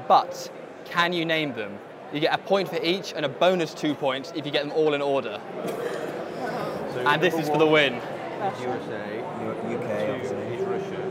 But 0.07 0.49
can 0.85 1.11
you 1.11 1.25
name 1.25 1.53
them? 1.53 1.77
You 2.13 2.21
get 2.21 2.33
a 2.33 2.37
point 2.37 2.69
for 2.69 2.81
each 2.81 3.11
and 3.13 3.25
a 3.25 3.29
bonus 3.29 3.73
two 3.73 3.93
points 3.93 4.31
if 4.35 4.45
you 4.45 4.51
get 4.53 4.63
them 4.63 4.71
all 4.71 4.93
in 4.93 5.01
order. 5.01 5.41
And 7.05 7.21
this 7.21 7.33
is 7.33 7.49
for 7.49 7.57
the 7.57 7.67
win. 7.67 7.95
USA, 7.95 9.23
U- 9.41 9.75
UK, 9.75 10.09
obviously. 10.09 10.37
is 10.37 10.61
Russia, 10.65 11.01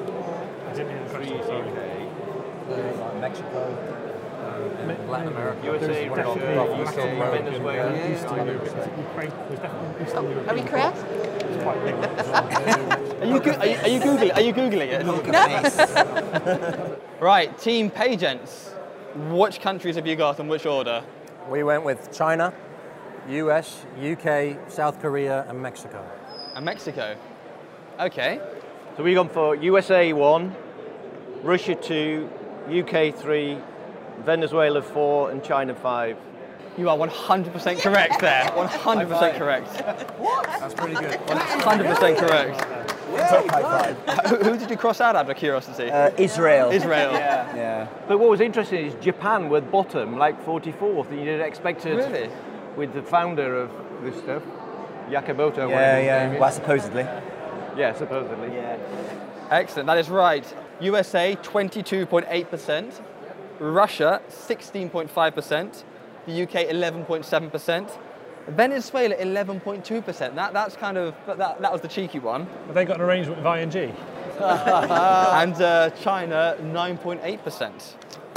I 0.67 0.73
didn't 0.73 0.91
hear 0.91 1.05
the 1.05 1.11
question, 1.11 1.43
sorry. 1.45 3.21
Mexico, 3.21 3.77
Latin 5.09 5.29
America. 5.29 5.61
USA, 5.65 6.09
Russia, 6.09 6.61
UK, 6.71 6.95
Venezuela. 7.33 7.91
Ukraine 8.09 9.33
was 9.51 9.59
definitely 9.59 10.05
Eastern 10.05 10.31
Europe. 10.31 10.49
Are 10.49 10.55
we 10.55 10.63
correct? 10.63 10.99
It's 11.55 11.63
quite 11.63 11.85
big. 11.85 11.95
Are 13.23 13.27
you, 13.27 13.41
go- 13.41 13.53
are 13.53 13.67
you, 13.67 13.77
are 13.77 13.89
you 13.89 14.01
googling? 14.01 14.35
Are 14.35 14.41
you 14.41 14.53
googling 14.53 14.95
it? 16.45 17.01
right, 17.21 17.57
Team 17.59 17.91
Pay-Gents. 17.91 18.71
Which 19.31 19.61
countries 19.61 19.95
have 19.95 20.07
you 20.07 20.17
got 20.17 20.41
and 20.41 20.49
which 20.49 20.67
order? 20.67 21.05
We 21.49 21.63
went 21.63 21.85
with 21.85 22.11
China, 22.13 22.53
US, 23.29 23.85
UK, 24.03 24.69
South 24.69 25.01
Korea, 25.01 25.47
and 25.49 25.61
Mexico. 25.61 26.05
And 26.55 26.65
Mexico. 26.65 27.17
Okay. 28.01 28.41
So 28.97 29.05
we've 29.05 29.15
gone 29.15 29.29
for 29.29 29.55
USA 29.55 30.13
1, 30.13 30.57
Russia 31.43 31.77
2, 31.77 32.29
UK 32.81 33.15
3, 33.15 33.59
Venezuela 34.25 34.83
4, 34.83 35.31
and 35.31 35.45
China 35.45 35.75
5. 35.75 36.17
You 36.77 36.89
are 36.89 36.97
100% 36.97 37.81
correct 37.81 38.21
there. 38.21 38.45
100% 38.47 39.39
correct. 39.39 39.69
What? 40.19 40.45
That's 40.47 40.75
pretty 40.75 40.95
good. 40.95 41.21
100% 41.21 42.19
correct. 42.19 42.61
Who, 44.27 44.37
who 44.37 44.59
did 44.59 44.71
you 44.71 44.77
cross 44.77 45.01
out 45.01 45.15
out 45.15 45.31
of 45.31 45.37
curiosity? 45.37 45.89
Uh, 45.91 46.11
Israel. 46.19 46.71
Israel. 46.73 47.13
Yeah. 47.13 47.55
yeah. 47.57 47.89
But 48.09 48.19
what 48.19 48.29
was 48.29 48.41
interesting 48.41 48.87
is 48.87 48.95
Japan 48.97 49.49
were 49.49 49.61
bottom, 49.61 50.19
like 50.19 50.45
44th, 50.45 51.11
and 51.11 51.19
you 51.21 51.25
didn't 51.25 51.47
expect 51.47 51.87
it 51.87 51.95
Really? 51.95 52.29
with 52.77 52.93
the 52.93 53.03
founder 53.03 53.57
of 53.57 53.71
this 54.03 54.17
stuff, 54.19 54.43
Yakamoto. 55.09 55.71
Yeah, 55.71 56.01
yeah. 56.01 56.39
Well, 56.39 56.51
supposedly. 56.51 57.03
yeah, 57.77 57.93
supposedly. 57.95 58.49
Yeah. 58.49 58.79
Excellent, 59.51 59.87
that 59.87 59.99
is 59.99 60.09
right. 60.09 60.45
USA 60.81 61.37
22.8%, 61.37 63.01
Russia 63.61 64.21
16.5%, 64.29 65.85
the 66.27 66.43
UK 66.43 66.69
11.7%, 66.69 67.99
Venezuela 68.49 69.15
11.2%. 69.17 70.35
That, 70.35 70.53
that's 70.53 70.77
kind 70.77 70.99
of, 70.99 71.15
that, 71.27 71.61
that 71.61 71.73
was 71.73 71.81
the 71.81 71.89
cheeky 71.89 72.19
one. 72.19 72.47
Have 72.67 72.75
they 72.75 72.85
got 72.85 72.97
an 72.97 73.03
arrangement 73.03 73.43
with 73.43 73.75
ING? 73.75 73.97
and 74.41 75.55
uh, 75.63 75.91
China 75.91 76.57
9.8%, 76.61 77.93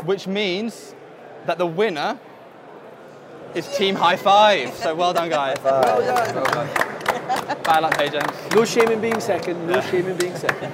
which 0.05 0.27
means 0.27 0.95
that 1.45 1.57
the 1.57 1.65
winner 1.65 2.19
is 3.55 3.67
Team 3.75 3.95
High 3.95 4.15
Five. 4.15 4.73
So 4.75 4.93
well 4.93 5.13
done, 5.13 5.29
guys. 5.29 5.57
Well 5.63 6.01
done. 6.45 6.67
Bad 7.63 7.79
luck, 7.81 7.97
hey 7.97 8.09
James. 8.09 8.53
No 8.53 8.63
shame 8.63 8.89
in 8.89 9.01
being 9.01 9.19
second, 9.19 9.67
no 9.67 9.81
shame 9.81 10.05
in 10.05 10.17
being 10.17 10.35
second. 10.35 10.71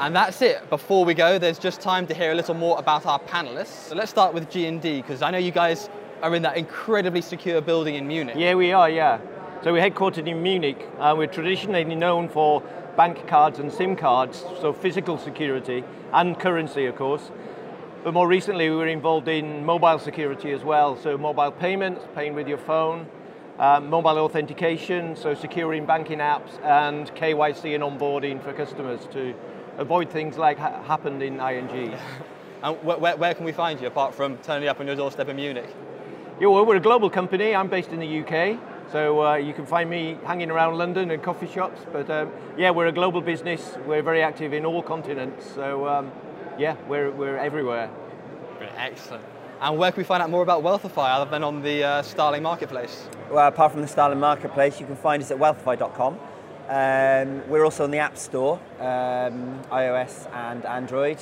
And 0.00 0.14
that's 0.14 0.40
it. 0.42 0.68
Before 0.70 1.04
we 1.04 1.14
go, 1.14 1.38
there's 1.38 1.58
just 1.58 1.80
time 1.80 2.06
to 2.06 2.14
hear 2.14 2.30
a 2.30 2.34
little 2.34 2.54
more 2.54 2.78
about 2.78 3.04
our 3.06 3.18
panelists. 3.18 3.88
So 3.88 3.96
let's 3.96 4.10
start 4.10 4.32
with 4.32 4.48
G&D 4.48 5.02
because 5.02 5.22
I 5.22 5.32
know 5.32 5.38
you 5.38 5.50
guys 5.50 5.90
are 6.22 6.34
in 6.34 6.42
that 6.42 6.56
incredibly 6.56 7.20
secure 7.20 7.60
building 7.60 7.94
in 7.94 8.06
Munich. 8.06 8.36
Yeah, 8.38 8.54
we 8.54 8.72
are, 8.72 8.90
yeah. 8.90 9.18
So 9.62 9.72
we're 9.72 9.88
headquartered 9.88 10.26
in 10.26 10.42
Munich. 10.42 10.88
Uh, 10.98 11.14
we're 11.16 11.26
traditionally 11.26 11.84
known 11.84 12.28
for 12.28 12.60
bank 12.96 13.26
cards 13.26 13.58
and 13.58 13.72
SIM 13.72 13.96
cards, 13.96 14.44
so 14.60 14.72
physical 14.72 15.18
security 15.18 15.84
and 16.12 16.38
currency, 16.38 16.86
of 16.86 16.96
course. 16.96 17.30
But 18.04 18.14
more 18.14 18.28
recently, 18.28 18.70
we 18.70 18.76
were 18.76 18.86
involved 18.86 19.28
in 19.28 19.64
mobile 19.64 19.98
security 19.98 20.52
as 20.52 20.62
well. 20.64 20.96
So 20.96 21.18
mobile 21.18 21.50
payments, 21.50 22.04
paying 22.14 22.34
with 22.34 22.48
your 22.48 22.58
phone, 22.58 23.06
um, 23.58 23.90
mobile 23.90 24.18
authentication, 24.18 25.16
so 25.16 25.34
securing 25.34 25.84
banking 25.86 26.18
apps, 26.18 26.60
and 26.62 27.12
KYC 27.14 27.74
and 27.74 27.82
onboarding 27.82 28.42
for 28.42 28.52
customers 28.52 29.06
to 29.12 29.34
avoid 29.78 30.10
things 30.10 30.38
like 30.38 30.58
ha- 30.58 30.82
happened 30.82 31.22
in 31.22 31.40
ING. 31.40 31.96
And 32.60 32.76
wh- 32.78 33.00
where, 33.00 33.16
where 33.16 33.34
can 33.34 33.44
we 33.44 33.52
find 33.52 33.80
you 33.80 33.86
apart 33.86 34.16
from 34.16 34.36
turning 34.38 34.68
up 34.68 34.80
on 34.80 34.86
your 34.88 34.96
doorstep 34.96 35.28
in 35.28 35.36
Munich? 35.36 35.72
Yeah, 36.40 36.46
well, 36.46 36.64
we're 36.64 36.76
a 36.76 36.80
global 36.80 37.10
company. 37.10 37.52
I'm 37.52 37.66
based 37.66 37.90
in 37.90 37.98
the 37.98 38.20
UK, 38.20 38.60
so 38.92 39.26
uh, 39.26 39.34
you 39.34 39.52
can 39.52 39.66
find 39.66 39.90
me 39.90 40.16
hanging 40.22 40.52
around 40.52 40.78
London 40.78 41.10
and 41.10 41.20
coffee 41.20 41.48
shops. 41.48 41.80
But 41.92 42.08
um, 42.10 42.30
yeah, 42.56 42.70
we're 42.70 42.86
a 42.86 42.92
global 42.92 43.20
business. 43.20 43.76
We're 43.88 44.02
very 44.02 44.22
active 44.22 44.52
in 44.52 44.64
all 44.64 44.80
continents. 44.80 45.50
So 45.52 45.88
um, 45.88 46.12
yeah, 46.56 46.76
we're, 46.86 47.10
we're 47.10 47.36
everywhere. 47.38 47.90
Excellent. 48.76 49.24
And 49.60 49.78
where 49.78 49.90
can 49.90 49.98
we 49.98 50.04
find 50.04 50.22
out 50.22 50.30
more 50.30 50.44
about 50.44 50.62
Wealthify 50.62 51.10
other 51.10 51.28
than 51.28 51.42
on 51.42 51.60
the 51.60 51.82
uh, 51.82 52.02
Starling 52.02 52.44
Marketplace? 52.44 53.08
Well, 53.32 53.48
apart 53.48 53.72
from 53.72 53.80
the 53.80 53.88
Starling 53.88 54.20
Marketplace, 54.20 54.78
you 54.78 54.86
can 54.86 54.94
find 54.94 55.20
us 55.20 55.32
at 55.32 55.38
wealthify.com. 55.38 56.20
Um, 56.68 57.48
we're 57.48 57.64
also 57.64 57.82
on 57.82 57.90
the 57.90 57.98
App 57.98 58.16
Store, 58.16 58.60
um, 58.78 59.60
iOS 59.72 60.32
and 60.32 60.64
Android. 60.64 61.18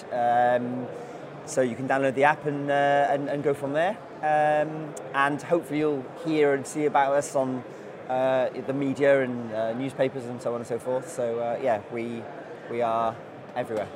So 1.46 1.60
you 1.62 1.76
can 1.76 1.88
download 1.88 2.14
the 2.14 2.24
app 2.24 2.44
and, 2.46 2.70
uh, 2.70 3.08
and, 3.08 3.28
and, 3.28 3.42
go 3.42 3.54
from 3.54 3.72
there. 3.72 3.96
Um, 4.18 4.92
and 5.14 5.40
hopefully 5.40 5.78
you'll 5.78 6.04
hear 6.24 6.54
and 6.54 6.66
see 6.66 6.86
about 6.86 7.14
us 7.14 7.36
on 7.36 7.62
uh, 8.08 8.48
the 8.66 8.72
media 8.72 9.22
and 9.22 9.52
uh, 9.52 9.72
newspapers 9.74 10.24
and 10.24 10.42
so 10.42 10.54
on 10.54 10.60
and 10.60 10.66
so 10.66 10.78
forth. 10.78 11.08
So 11.08 11.38
uh, 11.38 11.58
yeah, 11.62 11.80
we, 11.92 12.22
we 12.70 12.82
are 12.82 13.14
everywhere. 13.54 13.88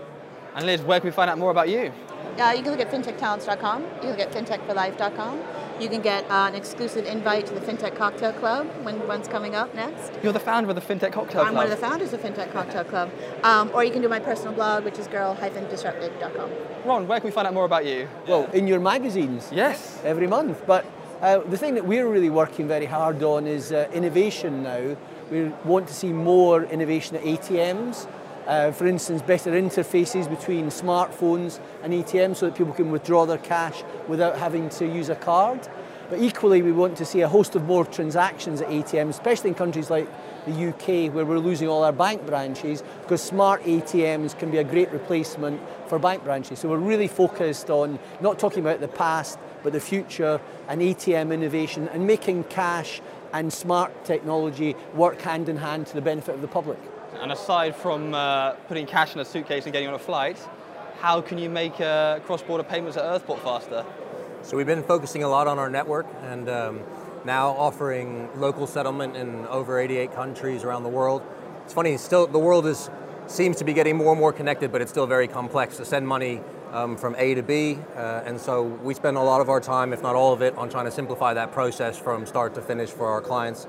And 0.54 0.66
Liz, 0.66 0.82
where 0.82 1.00
can 1.00 1.08
we 1.08 1.12
find 1.12 1.30
out 1.30 1.38
more 1.38 1.50
about 1.50 1.68
you? 1.68 1.92
Uh, 2.38 2.52
you 2.56 2.62
can 2.62 2.72
look 2.72 2.80
at 2.80 2.90
fintechtalents.com. 2.90 3.82
You 3.82 3.88
can 4.00 4.10
look 4.10 4.20
at 4.20 4.32
fintechforlife.com. 4.32 5.59
You 5.80 5.88
can 5.88 6.02
get 6.02 6.30
uh, 6.30 6.46
an 6.46 6.54
exclusive 6.54 7.06
invite 7.06 7.46
to 7.46 7.54
the 7.54 7.60
FinTech 7.60 7.96
Cocktail 7.96 8.34
Club 8.34 8.66
when 8.82 9.08
one's 9.08 9.26
coming 9.26 9.54
up 9.54 9.74
next. 9.74 10.12
You're 10.22 10.34
the 10.34 10.38
founder 10.38 10.68
of 10.68 10.76
the 10.76 10.82
FinTech 10.82 11.10
Cocktail 11.10 11.42
Club. 11.42 11.46
I'm 11.46 11.54
one 11.54 11.64
of 11.64 11.70
the 11.70 11.78
founders 11.78 12.12
of 12.12 12.20
FinTech 12.20 12.52
Cocktail 12.52 12.84
Club. 12.84 13.10
Um, 13.42 13.70
or 13.72 13.82
you 13.82 13.90
can 13.90 14.02
do 14.02 14.08
my 14.08 14.18
personal 14.18 14.52
blog, 14.52 14.84
which 14.84 14.98
is 14.98 15.06
girl-disrupted.com. 15.06 16.50
Ron, 16.84 17.08
where 17.08 17.18
can 17.18 17.26
we 17.26 17.32
find 17.32 17.46
out 17.46 17.54
more 17.54 17.64
about 17.64 17.86
you? 17.86 18.06
Well, 18.28 18.44
in 18.52 18.66
your 18.66 18.78
magazines. 18.78 19.48
Yes. 19.50 19.98
Every 20.04 20.26
month. 20.26 20.66
But 20.66 20.84
uh, 21.22 21.38
the 21.38 21.56
thing 21.56 21.74
that 21.76 21.86
we're 21.86 22.06
really 22.06 22.28
working 22.28 22.68
very 22.68 22.84
hard 22.84 23.22
on 23.22 23.46
is 23.46 23.72
uh, 23.72 23.88
innovation 23.94 24.62
now. 24.62 24.98
We 25.30 25.44
want 25.64 25.88
to 25.88 25.94
see 25.94 26.12
more 26.12 26.64
innovation 26.64 27.16
at 27.16 27.22
ATMs. 27.22 28.06
Uh, 28.50 28.72
for 28.72 28.88
instance, 28.88 29.22
better 29.22 29.52
interfaces 29.52 30.28
between 30.28 30.66
smartphones 30.70 31.60
and 31.84 31.92
ATMs 31.92 32.38
so 32.38 32.46
that 32.46 32.56
people 32.56 32.72
can 32.72 32.90
withdraw 32.90 33.24
their 33.24 33.38
cash 33.38 33.84
without 34.08 34.36
having 34.36 34.68
to 34.68 34.84
use 34.84 35.08
a 35.08 35.14
card. 35.14 35.68
But 36.08 36.18
equally, 36.18 36.60
we 36.60 36.72
want 36.72 36.96
to 36.96 37.04
see 37.04 37.20
a 37.20 37.28
host 37.28 37.54
of 37.54 37.62
more 37.66 37.84
transactions 37.84 38.60
at 38.60 38.66
ATMs, 38.66 39.10
especially 39.10 39.50
in 39.50 39.54
countries 39.54 39.88
like 39.88 40.08
the 40.46 40.70
UK, 40.70 41.14
where 41.14 41.24
we're 41.24 41.38
losing 41.38 41.68
all 41.68 41.84
our 41.84 41.92
bank 41.92 42.26
branches, 42.26 42.82
because 43.02 43.22
smart 43.22 43.62
ATMs 43.62 44.36
can 44.36 44.50
be 44.50 44.58
a 44.58 44.64
great 44.64 44.90
replacement 44.90 45.60
for 45.86 46.00
bank 46.00 46.24
branches. 46.24 46.58
So 46.58 46.70
we're 46.70 46.78
really 46.78 47.06
focused 47.06 47.70
on 47.70 48.00
not 48.20 48.40
talking 48.40 48.64
about 48.64 48.80
the 48.80 48.88
past, 48.88 49.38
but 49.62 49.72
the 49.72 49.78
future 49.78 50.40
and 50.66 50.80
ATM 50.80 51.32
innovation 51.32 51.88
and 51.92 52.04
making 52.04 52.42
cash 52.44 53.00
and 53.32 53.52
smart 53.52 54.04
technology 54.04 54.74
work 54.92 55.20
hand 55.20 55.48
in 55.48 55.58
hand 55.58 55.86
to 55.86 55.94
the 55.94 56.02
benefit 56.02 56.34
of 56.34 56.40
the 56.40 56.48
public. 56.48 56.80
And 57.20 57.32
aside 57.32 57.74
from 57.74 58.14
uh, 58.14 58.52
putting 58.68 58.86
cash 58.86 59.14
in 59.14 59.20
a 59.20 59.24
suitcase 59.24 59.64
and 59.64 59.72
getting 59.72 59.88
on 59.88 59.94
a 59.94 59.98
flight, 59.98 60.38
how 61.00 61.20
can 61.20 61.38
you 61.38 61.50
make 61.50 61.80
uh, 61.80 62.20
cross-border 62.20 62.62
payments 62.62 62.96
at 62.96 63.04
Earthport 63.04 63.40
faster? 63.40 63.84
So 64.42 64.56
we've 64.56 64.66
been 64.66 64.82
focusing 64.82 65.22
a 65.22 65.28
lot 65.28 65.46
on 65.46 65.58
our 65.58 65.68
network 65.68 66.06
and 66.22 66.48
um, 66.48 66.80
now 67.24 67.48
offering 67.50 68.28
local 68.38 68.66
settlement 68.66 69.16
in 69.16 69.46
over 69.46 69.78
88 69.78 70.14
countries 70.14 70.64
around 70.64 70.82
the 70.82 70.88
world. 70.88 71.22
It's 71.64 71.74
funny, 71.74 71.96
still 71.96 72.26
the 72.26 72.38
world 72.38 72.66
is 72.66 72.90
seems 73.26 73.56
to 73.56 73.64
be 73.64 73.72
getting 73.72 73.96
more 73.96 74.12
and 74.12 74.20
more 74.20 74.32
connected, 74.32 74.72
but 74.72 74.82
it's 74.82 74.90
still 74.90 75.06
very 75.06 75.28
complex 75.28 75.76
to 75.76 75.84
send 75.84 76.06
money 76.06 76.40
um, 76.72 76.96
from 76.96 77.14
A 77.16 77.34
to 77.34 77.42
B. 77.42 77.78
Uh, 77.94 78.22
and 78.24 78.40
so 78.40 78.62
we 78.62 78.92
spend 78.92 79.16
a 79.16 79.22
lot 79.22 79.40
of 79.40 79.48
our 79.48 79.60
time, 79.60 79.92
if 79.92 80.02
not 80.02 80.16
all 80.16 80.32
of 80.32 80.42
it, 80.42 80.56
on 80.56 80.68
trying 80.68 80.86
to 80.86 80.90
simplify 80.90 81.32
that 81.34 81.52
process 81.52 81.96
from 81.96 82.26
start 82.26 82.54
to 82.54 82.62
finish 82.62 82.90
for 82.90 83.06
our 83.06 83.20
clients. 83.20 83.68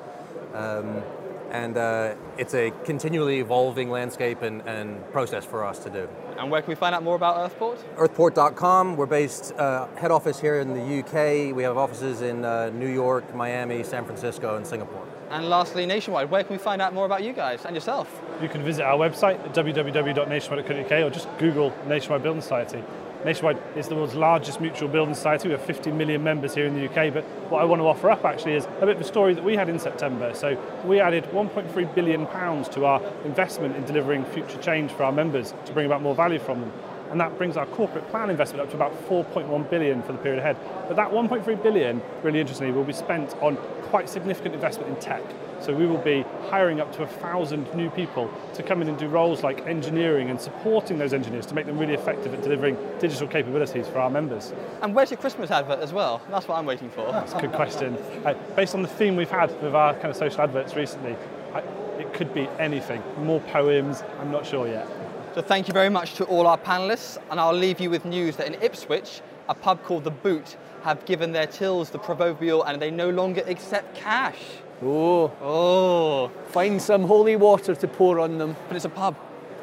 Um, 0.53 1.03
and 1.51 1.77
uh, 1.77 2.15
it's 2.37 2.53
a 2.53 2.71
continually 2.85 3.39
evolving 3.39 3.89
landscape 3.89 4.41
and, 4.41 4.61
and, 4.61 4.99
process 5.11 5.43
for 5.43 5.65
us 5.65 5.79
to 5.79 5.89
do. 5.89 6.07
And 6.37 6.49
where 6.49 6.61
can 6.61 6.69
we 6.69 6.75
find 6.75 6.95
out 6.95 7.03
more 7.03 7.15
about 7.15 7.35
Earthport? 7.37 7.77
Earthport.com. 7.95 8.95
We're 8.95 9.05
based 9.05 9.53
uh, 9.55 9.87
head 9.95 10.11
office 10.11 10.39
here 10.39 10.59
in 10.59 10.73
the 10.73 10.99
UK. 10.99 11.53
We 11.53 11.63
have 11.63 11.77
offices 11.77 12.21
in 12.21 12.45
uh, 12.45 12.69
New 12.69 12.87
York, 12.87 13.35
Miami, 13.35 13.83
San 13.83 14.05
Francisco, 14.05 14.55
and 14.55 14.65
Singapore. 14.65 15.05
And 15.29 15.49
lastly, 15.49 15.85
Nationwide. 15.85 16.31
Where 16.31 16.43
can 16.43 16.53
we 16.53 16.57
find 16.57 16.81
out 16.81 16.93
more 16.93 17.05
about 17.05 17.23
you 17.23 17.33
guys 17.33 17.65
and 17.65 17.75
yourself? 17.75 18.21
You 18.41 18.47
can 18.47 18.63
visit 18.63 18.83
our 18.83 18.97
website 18.97 19.43
at 19.43 19.53
www.nationwide.co.uk 19.53 20.91
or 20.91 21.09
just 21.09 21.27
Google 21.37 21.73
Nationwide 21.87 22.23
Building 22.23 22.41
Society. 22.41 22.83
Nationwide 23.23 23.61
is 23.75 23.87
the 23.87 23.95
world's 23.95 24.15
largest 24.15 24.59
mutual 24.59 24.89
building 24.89 25.13
society. 25.13 25.47
We 25.47 25.53
have 25.53 25.63
50 25.63 25.91
million 25.91 26.23
members 26.23 26.55
here 26.55 26.65
in 26.65 26.73
the 26.73 26.85
UK. 26.85 27.13
But 27.13 27.23
what 27.49 27.61
I 27.61 27.65
want 27.65 27.79
to 27.79 27.85
offer 27.85 28.09
up 28.09 28.25
actually 28.25 28.53
is 28.53 28.65
a 28.79 28.85
bit 28.85 28.95
of 28.95 29.01
a 29.01 29.03
story 29.03 29.35
that 29.35 29.43
we 29.43 29.55
had 29.55 29.69
in 29.69 29.77
September. 29.77 30.33
So 30.33 30.57
we 30.85 30.99
added 30.99 31.25
1.3 31.25 31.95
billion 31.95 32.25
pounds 32.25 32.67
to 32.69 32.85
our 32.85 33.01
investment 33.23 33.75
in 33.75 33.85
delivering 33.85 34.25
future 34.25 34.57
change 34.57 34.91
for 34.91 35.03
our 35.03 35.11
members 35.11 35.53
to 35.65 35.73
bring 35.73 35.85
about 35.85 36.01
more 36.01 36.15
value 36.15 36.39
from 36.39 36.61
them. 36.61 36.73
And 37.11 37.19
that 37.19 37.37
brings 37.37 37.57
our 37.57 37.65
corporate 37.67 38.07
plan 38.09 38.29
investment 38.29 38.63
up 38.63 38.69
to 38.69 38.75
about 38.75 38.93
4.1 39.09 39.69
billion 39.69 40.01
for 40.01 40.13
the 40.13 40.17
period 40.17 40.39
ahead. 40.39 40.57
But 40.87 40.95
that 40.95 41.11
1.3 41.11 41.61
billion, 41.61 42.01
really 42.23 42.39
interestingly, 42.39 42.73
will 42.73 42.85
be 42.85 42.93
spent 42.93 43.35
on 43.41 43.57
quite 43.91 44.09
significant 44.09 44.55
investment 44.55 44.89
in 44.89 44.95
tech. 45.01 45.21
So 45.59 45.75
we 45.75 45.85
will 45.85 45.97
be 45.97 46.25
hiring 46.49 46.79
up 46.79 46.95
to 46.95 47.03
a 47.03 47.07
thousand 47.07 47.71
new 47.75 47.89
people 47.89 48.31
to 48.53 48.63
come 48.63 48.81
in 48.81 48.87
and 48.87 48.97
do 48.97 49.07
roles 49.07 49.43
like 49.43 49.67
engineering 49.67 50.29
and 50.29 50.39
supporting 50.39 50.97
those 50.97 51.13
engineers 51.13 51.45
to 51.47 51.53
make 51.53 51.65
them 51.65 51.77
really 51.77 51.93
effective 51.93 52.33
at 52.33 52.41
delivering 52.41 52.77
digital 52.99 53.27
capabilities 53.27 53.87
for 53.87 53.99
our 53.99 54.09
members. 54.09 54.53
And 54.81 54.95
where's 54.95 55.11
your 55.11 55.17
Christmas 55.17 55.51
advert 55.51 55.79
as 55.79 55.91
well? 55.91 56.21
That's 56.29 56.47
what 56.47 56.57
I'm 56.57 56.65
waiting 56.65 56.89
for. 56.89 57.11
That's 57.11 57.33
a 57.33 57.41
good 57.41 57.51
question. 57.51 57.97
Uh, 58.25 58.33
based 58.55 58.73
on 58.73 58.81
the 58.81 58.87
theme 58.87 59.17
we've 59.17 59.29
had 59.29 59.51
with 59.61 59.75
our 59.75 59.93
kind 59.95 60.07
of 60.07 60.15
social 60.15 60.41
adverts 60.41 60.75
recently, 60.75 61.15
I, 61.53 61.59
it 61.99 62.13
could 62.13 62.33
be 62.33 62.47
anything. 62.57 63.03
More 63.19 63.41
poems, 63.41 64.01
I'm 64.19 64.31
not 64.31 64.45
sure 64.45 64.67
yet. 64.67 64.87
So 65.33 65.41
thank 65.41 65.69
you 65.69 65.73
very 65.73 65.87
much 65.87 66.15
to 66.15 66.25
all 66.25 66.45
our 66.45 66.57
panelists, 66.57 67.17
and 67.29 67.39
I'll 67.39 67.53
leave 67.53 67.79
you 67.79 67.89
with 67.89 68.03
news 68.03 68.35
that 68.35 68.47
in 68.47 68.61
Ipswich, 68.61 69.21
a 69.47 69.55
pub 69.55 69.81
called 69.83 70.03
The 70.03 70.11
Boot 70.11 70.57
have 70.83 71.05
given 71.05 71.31
their 71.31 71.47
tills 71.47 71.89
the 71.89 71.99
proverbial 71.99 72.63
and 72.63 72.81
they 72.81 72.91
no 72.91 73.09
longer 73.09 73.41
accept 73.47 73.95
cash. 73.95 74.39
Oh, 74.83 75.31
oh. 75.41 76.31
Find 76.49 76.81
some 76.81 77.03
holy 77.03 77.37
water 77.37 77.75
to 77.75 77.87
pour 77.87 78.19
on 78.19 78.39
them. 78.39 78.57
But 78.67 78.75
it's 78.75 78.85
a 78.85 78.89
pub. 78.89 79.15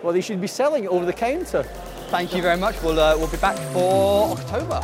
Well, 0.03 0.15
they 0.15 0.23
should 0.23 0.41
be 0.41 0.47
selling 0.47 0.85
it 0.85 0.89
over 0.91 1.05
the 1.05 1.13
counter. 1.13 1.65
Thank 2.09 2.35
you 2.35 2.41
very 2.41 2.57
much. 2.57 2.81
We'll, 2.83 2.99
uh, 2.99 3.17
we'll 3.19 3.29
be 3.29 3.37
back 3.37 3.59
for 3.73 4.39
October. 4.39 4.83